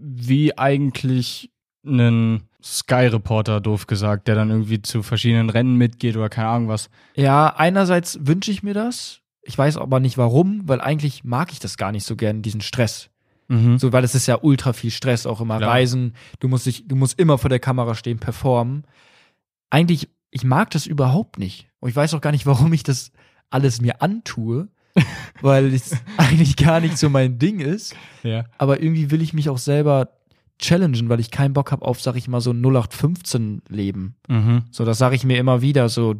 [0.00, 1.50] wie eigentlich
[1.84, 6.90] einen Sky-Reporter, doof gesagt, der dann irgendwie zu verschiedenen Rennen mitgeht oder keine Ahnung was.
[7.16, 9.20] Ja, einerseits wünsche ich mir das.
[9.42, 12.60] Ich weiß aber nicht warum, weil eigentlich mag ich das gar nicht so gern, diesen
[12.60, 13.10] Stress.
[13.52, 13.78] Mhm.
[13.78, 15.72] So, weil es ist ja ultra viel Stress, auch immer Klar.
[15.72, 16.14] Reisen.
[16.40, 18.84] Du musst dich, du musst immer vor der Kamera stehen, performen.
[19.68, 21.68] Eigentlich, ich mag das überhaupt nicht.
[21.78, 23.12] Und ich weiß auch gar nicht, warum ich das
[23.50, 24.68] alles mir antue,
[25.42, 27.94] weil es eigentlich gar nicht so mein Ding ist.
[28.22, 28.46] Ja.
[28.56, 30.08] Aber irgendwie will ich mich auch selber
[30.58, 34.14] challengen, weil ich keinen Bock habe auf, sag ich mal, so ein 0815 Leben.
[34.28, 34.62] Mhm.
[34.70, 36.14] So, das sage ich mir immer wieder, so,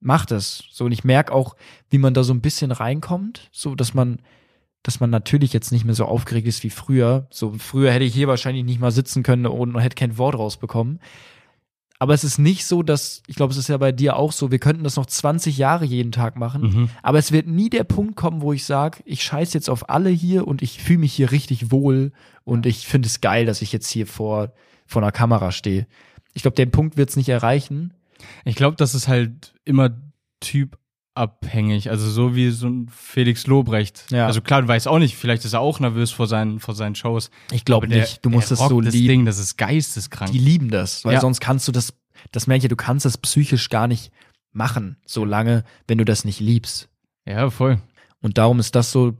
[0.00, 0.64] mach das.
[0.70, 1.56] So, und ich merke auch,
[1.90, 4.20] wie man da so ein bisschen reinkommt, so, dass man,
[4.84, 7.26] dass man natürlich jetzt nicht mehr so aufgeregt ist wie früher.
[7.30, 11.00] So, früher hätte ich hier wahrscheinlich nicht mal sitzen können und hätte kein Wort rausbekommen.
[11.98, 14.50] Aber es ist nicht so, dass, ich glaube, es ist ja bei dir auch so,
[14.50, 16.88] wir könnten das noch 20 Jahre jeden Tag machen, Mhm.
[17.02, 20.10] aber es wird nie der Punkt kommen, wo ich sage, ich scheiß jetzt auf alle
[20.10, 22.12] hier und ich fühle mich hier richtig wohl
[22.44, 24.52] und ich finde es geil, dass ich jetzt hier vor,
[24.86, 25.86] vor einer Kamera stehe.
[26.34, 27.94] Ich glaube, den Punkt wird es nicht erreichen.
[28.44, 29.90] Ich glaube, das ist halt immer
[31.14, 31.90] typabhängig.
[31.90, 34.06] Also so wie so ein Felix Lobrecht.
[34.10, 34.26] Ja.
[34.26, 36.94] Also klar, du weißt auch nicht, vielleicht ist er auch nervös vor seinen, vor seinen
[36.94, 37.30] Shows.
[37.52, 38.24] Ich glaube nicht.
[38.24, 39.08] Du musst es so rockt das lieben.
[39.08, 40.32] Ding, das ist geisteskrank.
[40.32, 41.20] Die lieben das, weil Ja.
[41.20, 41.94] sonst kannst du das,
[42.32, 44.10] das merke ich, du kannst das psychisch gar nicht
[44.52, 46.88] machen, so lange, wenn du das nicht liebst.
[47.26, 47.78] ja, voll.
[48.20, 49.12] Und darum ist das so,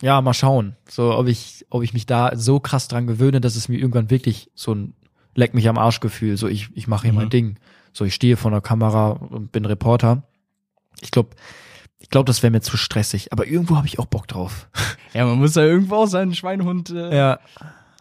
[0.00, 3.54] ja, mal schauen, so ob ich, ob ich mich da so krass dran gewöhne, dass
[3.56, 4.94] es mir irgendwann wirklich so ein
[5.34, 7.18] Leck mich am Arsch Gefühl, so ich, ich mache hier Mhm.
[7.18, 7.58] mein Ding.
[7.92, 10.22] So ich stehe vor einer Kamera und bin Reporter.
[11.00, 11.30] Ich glaube,
[11.98, 14.68] ich glaube, das wäre mir zu stressig, aber irgendwo habe ich auch Bock drauf.
[15.14, 17.38] Ja, man muss ja irgendwo auch seinen Schweinehund äh, Ja.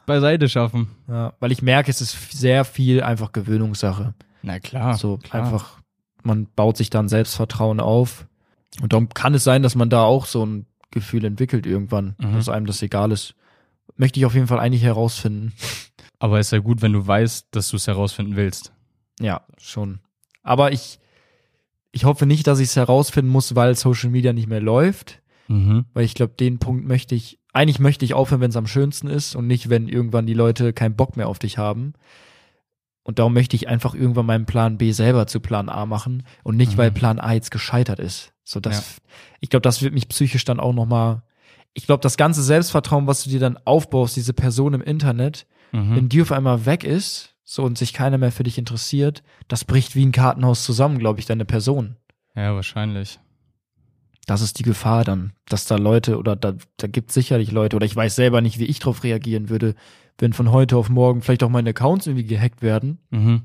[0.06, 0.90] beiseite schaffen.
[1.08, 1.32] ja.
[1.40, 4.14] Weil ich merke, es ist sehr viel einfach Gewöhnungssache.
[4.42, 4.96] Na klar.
[4.98, 5.44] so klar.
[5.44, 5.80] einfach,
[6.24, 8.28] man baut sich dann Selbstvertrauen auf.
[8.82, 12.34] Und darum kann es sein, dass man da auch so ein Gefühl entwickelt irgendwann, Mhm.
[12.34, 13.34] dass einem das egal ist.
[13.96, 15.54] Möchte ich auf jeden Fall eigentlich herausfinden.
[16.20, 18.74] Aber ist ja gut, wenn du weißt, dass du es herausfinden willst.
[19.22, 20.00] Ja, schon.
[20.44, 21.00] Aber ich,
[21.96, 25.22] ich hoffe nicht, dass ich es herausfinden muss, weil Social Media nicht mehr läuft.
[25.48, 25.86] Mhm.
[25.94, 29.08] Weil ich glaube, den Punkt möchte ich, eigentlich möchte ich aufhören, wenn es am schönsten
[29.08, 31.94] ist und nicht, wenn irgendwann die Leute keinen Bock mehr auf dich haben.
[33.04, 36.58] Und darum möchte ich einfach irgendwann meinen Plan B selber zu Plan A machen und
[36.58, 36.78] nicht, Mhm.
[36.78, 38.34] weil Plan A jetzt gescheitert ist.
[38.44, 38.98] So das,
[39.40, 41.24] ich glaube, das wird mich psychisch dann auch noch mal.
[41.74, 45.96] Ich glaube, das ganze Selbstvertrauen, was du dir dann aufbaust, diese Person im Internet, Mhm.
[45.96, 49.64] wenn die auf einmal weg ist, so und sich keiner mehr für dich interessiert, das
[49.64, 51.96] bricht wie ein Kartenhaus zusammen, glaube ich, deine Person.
[52.36, 53.20] Ja, wahrscheinlich.
[54.26, 57.86] Das ist die Gefahr dann, dass da Leute oder da, da gibt sicherlich Leute oder
[57.86, 59.76] ich weiß selber nicht, wie ich drauf reagieren würde,
[60.18, 62.98] wenn von heute auf morgen vielleicht auch meine Accounts irgendwie gehackt werden.
[63.12, 63.44] Mhm.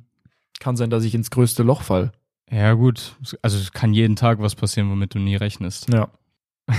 [0.59, 2.13] Kann sein, dass ich ins größte Loch fall.
[2.51, 3.17] Ja, gut.
[3.43, 5.93] Also es kann jeden Tag was passieren, womit du nie rechnest.
[5.93, 6.09] Ja.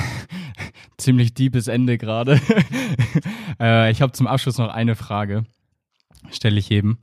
[0.97, 2.41] Ziemlich deepes Ende gerade.
[3.59, 5.45] äh, ich habe zum Abschluss noch eine Frage.
[6.29, 6.99] Stelle ich eben.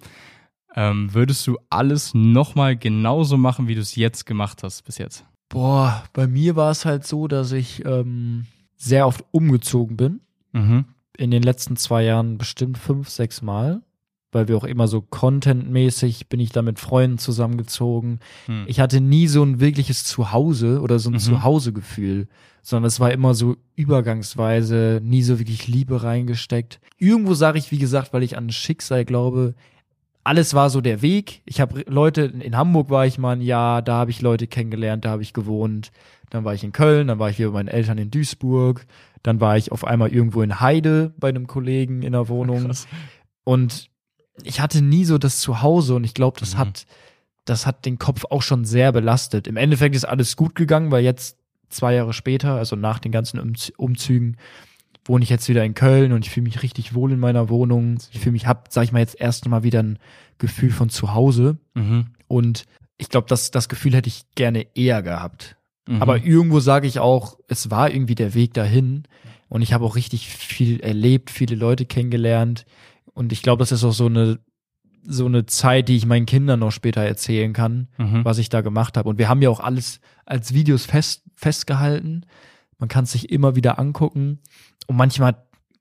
[0.75, 5.25] Ähm, würdest du alles nochmal genauso machen, wie du es jetzt gemacht hast bis jetzt?
[5.49, 8.47] Boah, bei mir war es halt so, dass ich ähm,
[8.77, 10.21] sehr oft umgezogen bin.
[10.53, 10.85] Mhm.
[11.17, 13.83] In den letzten zwei Jahren bestimmt fünf, sechs Mal.
[14.31, 18.21] Weil wir auch immer so contentmäßig bin ich da mit Freunden zusammengezogen.
[18.47, 18.65] Hm.
[18.67, 21.19] Ich hatte nie so ein wirkliches Zuhause oder so ein Mhm.
[21.19, 22.29] Zuhausegefühl,
[22.63, 26.81] sondern es war immer so übergangsweise, nie so wirklich Liebe reingesteckt.
[26.99, 29.55] Irgendwo sage ich, wie gesagt, weil ich an Schicksal glaube,
[30.25, 31.41] alles war so der Weg.
[31.47, 35.05] Ich habe Leute, in Hamburg war ich mal ein Jahr, da habe ich Leute kennengelernt,
[35.05, 35.91] da habe ich gewohnt.
[36.29, 38.87] Dann war ich in Köln, dann war ich wieder bei meinen Eltern in Duisburg.
[39.23, 42.67] Dann war ich auf einmal irgendwo in Heide bei einem Kollegen in der Wohnung.
[42.67, 42.87] Krass.
[43.45, 43.89] Und
[44.45, 46.59] ich hatte nie so das Zuhause und ich glaube, das Mhm.
[46.59, 46.87] hat,
[47.45, 49.47] das hat den Kopf auch schon sehr belastet.
[49.47, 51.39] Im Endeffekt ist alles gut gegangen, weil jetzt
[51.71, 54.37] zwei Jahre später, also nach den ganzen Umz- Umzügen,
[55.05, 57.99] wohne ich jetzt wieder in Köln und ich fühle mich richtig wohl in meiner Wohnung.
[58.13, 59.99] Ich fühle mich, hab, sag ich mal, jetzt erst mal wieder ein
[60.39, 61.57] Gefühl von Zuhause.
[61.75, 62.09] Mhm.
[62.27, 62.65] Und
[62.99, 65.57] ich glaube, das, das Gefühl hätte ich gerne eher gehabt.
[65.87, 66.03] Mhm.
[66.03, 69.05] Aber irgendwo sage ich auch, es war irgendwie der Weg dahin.
[69.49, 72.67] Und ich habe auch richtig viel erlebt, viele Leute kennengelernt.
[73.19, 74.39] Und ich glaube, das ist auch so eine,
[75.03, 78.25] so eine Zeit, die ich meinen Kindern noch später erzählen kann, Mhm.
[78.25, 79.09] was ich da gemacht habe.
[79.09, 82.27] Und wir haben ja auch alles als Videos fest, festgehalten.
[82.79, 84.39] Man kann es sich immer wieder angucken.
[84.87, 85.35] Und manchmal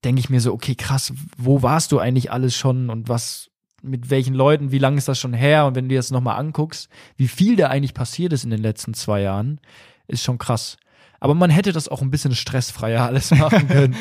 [0.03, 3.49] denke ich mir so, okay, krass, wo warst du eigentlich alles schon und was,
[3.83, 5.67] mit welchen Leuten, wie lange ist das schon her?
[5.67, 8.61] Und wenn du dir das nochmal anguckst, wie viel da eigentlich passiert ist in den
[8.63, 9.61] letzten zwei Jahren,
[10.07, 10.77] ist schon krass.
[11.19, 13.95] Aber man hätte das auch ein bisschen stressfreier alles machen können.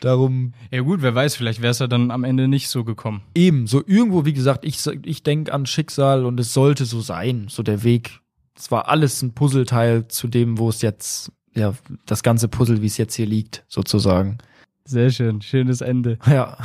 [0.00, 3.22] Darum Ja gut, wer weiß, vielleicht wäre es ja dann am Ende nicht so gekommen.
[3.34, 7.46] eben, so irgendwo, wie gesagt, ich, ich denke an Schicksal und es sollte so sein,
[7.48, 8.20] so der Weg.
[8.56, 11.74] Es war alles ein Puzzleteil zu dem, wo es jetzt, ja,
[12.06, 14.38] das ganze Puzzle, wie es jetzt hier liegt, sozusagen.
[14.84, 16.18] Sehr schön, schönes Ende.
[16.26, 16.56] Ja,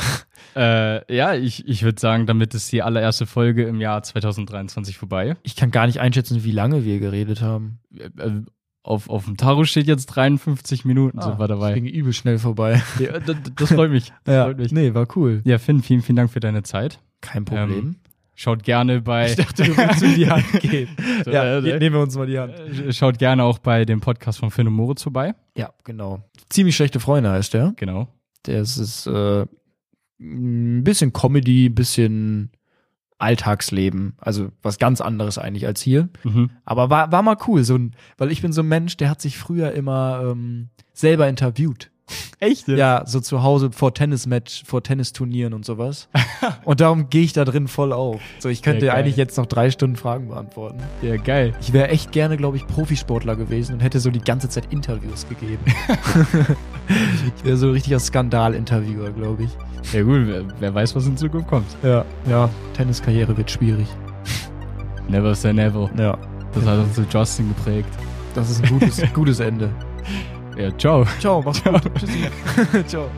[0.56, 5.38] Äh, ja, ich, ich würde sagen, damit ist die allererste Folge im Jahr 2023 vorbei.
[5.44, 7.80] ich kann gar nicht einschätzen, wie lange wir geredet haben.
[8.84, 11.74] Auf, auf dem Tarot steht jetzt 53 Minuten Ah, wir Das dabei.
[11.74, 12.82] ging übel schnell vorbei.
[13.00, 14.12] Ja, das, das freut mich.
[14.24, 14.72] Das Ja, freut mich.
[14.72, 15.42] nee, war cool.
[15.46, 17.00] Ja, Finn, vielen, vielen Dank für deine Zeit.
[17.22, 17.72] Kein Problem.
[17.72, 17.96] Ähm,
[18.34, 19.28] Schaut gerne bei.
[19.30, 20.90] ich dachte, du willst mir die Hand geben.
[21.26, 22.54] So, ja, äh, nehmen wir uns mal die Hand.
[22.58, 25.36] Äh, Schaut gerne auch bei dem Podcast von Finn und Moritz vorbei.
[25.56, 26.24] Ja, genau.
[26.50, 27.74] Ziemlich schlechte Freunde heißt der.
[27.76, 28.08] Genau.
[28.48, 29.46] Der ist, ist äh,
[30.20, 32.50] ein bisschen Comedy, ein bisschen
[33.22, 34.14] Alltagsleben.
[34.18, 36.10] Also was ganz anderes eigentlich als hier.
[36.24, 36.52] Mhm.
[36.66, 39.22] Aber war, war mal cool, so ein, weil ich bin so ein Mensch, der hat
[39.22, 41.92] sich früher immer ähm, selber interviewt.
[42.40, 42.68] Echt?
[42.68, 46.10] Ja, so zu Hause vor Tennismatch, vor Tennisturnieren und sowas.
[46.66, 48.20] und darum gehe ich da drin voll auf.
[48.40, 50.82] So, ich könnte Ja, eigentlich jetzt noch drei Stunden Fragen beantworten.
[51.02, 51.54] Ja, geil.
[51.62, 55.28] Ich wäre echt gerne, glaube ich, Profisportler gewesen und hätte so die ganze Zeit Interviews
[55.30, 55.64] gegeben.
[57.38, 59.52] ich wäre so ein richtiger Skandal-Interviewer, glaube ich.
[59.94, 61.66] Ja, gut, wer, wer weiß, was in Zukunft kommt.
[61.84, 63.88] Ja, ja, Tenniskarriere wird schwierig.
[65.08, 65.90] Never say never.
[65.98, 66.18] Ja,
[66.54, 67.90] Das hat uns zu Justin geprägt.
[68.36, 69.70] das ist ein gutes, gutes Ende.
[70.58, 71.06] Ja, ciao.
[71.20, 71.82] Ciao, mach's gut.
[71.98, 72.30] Tschüssi.
[72.88, 73.10] Ciao.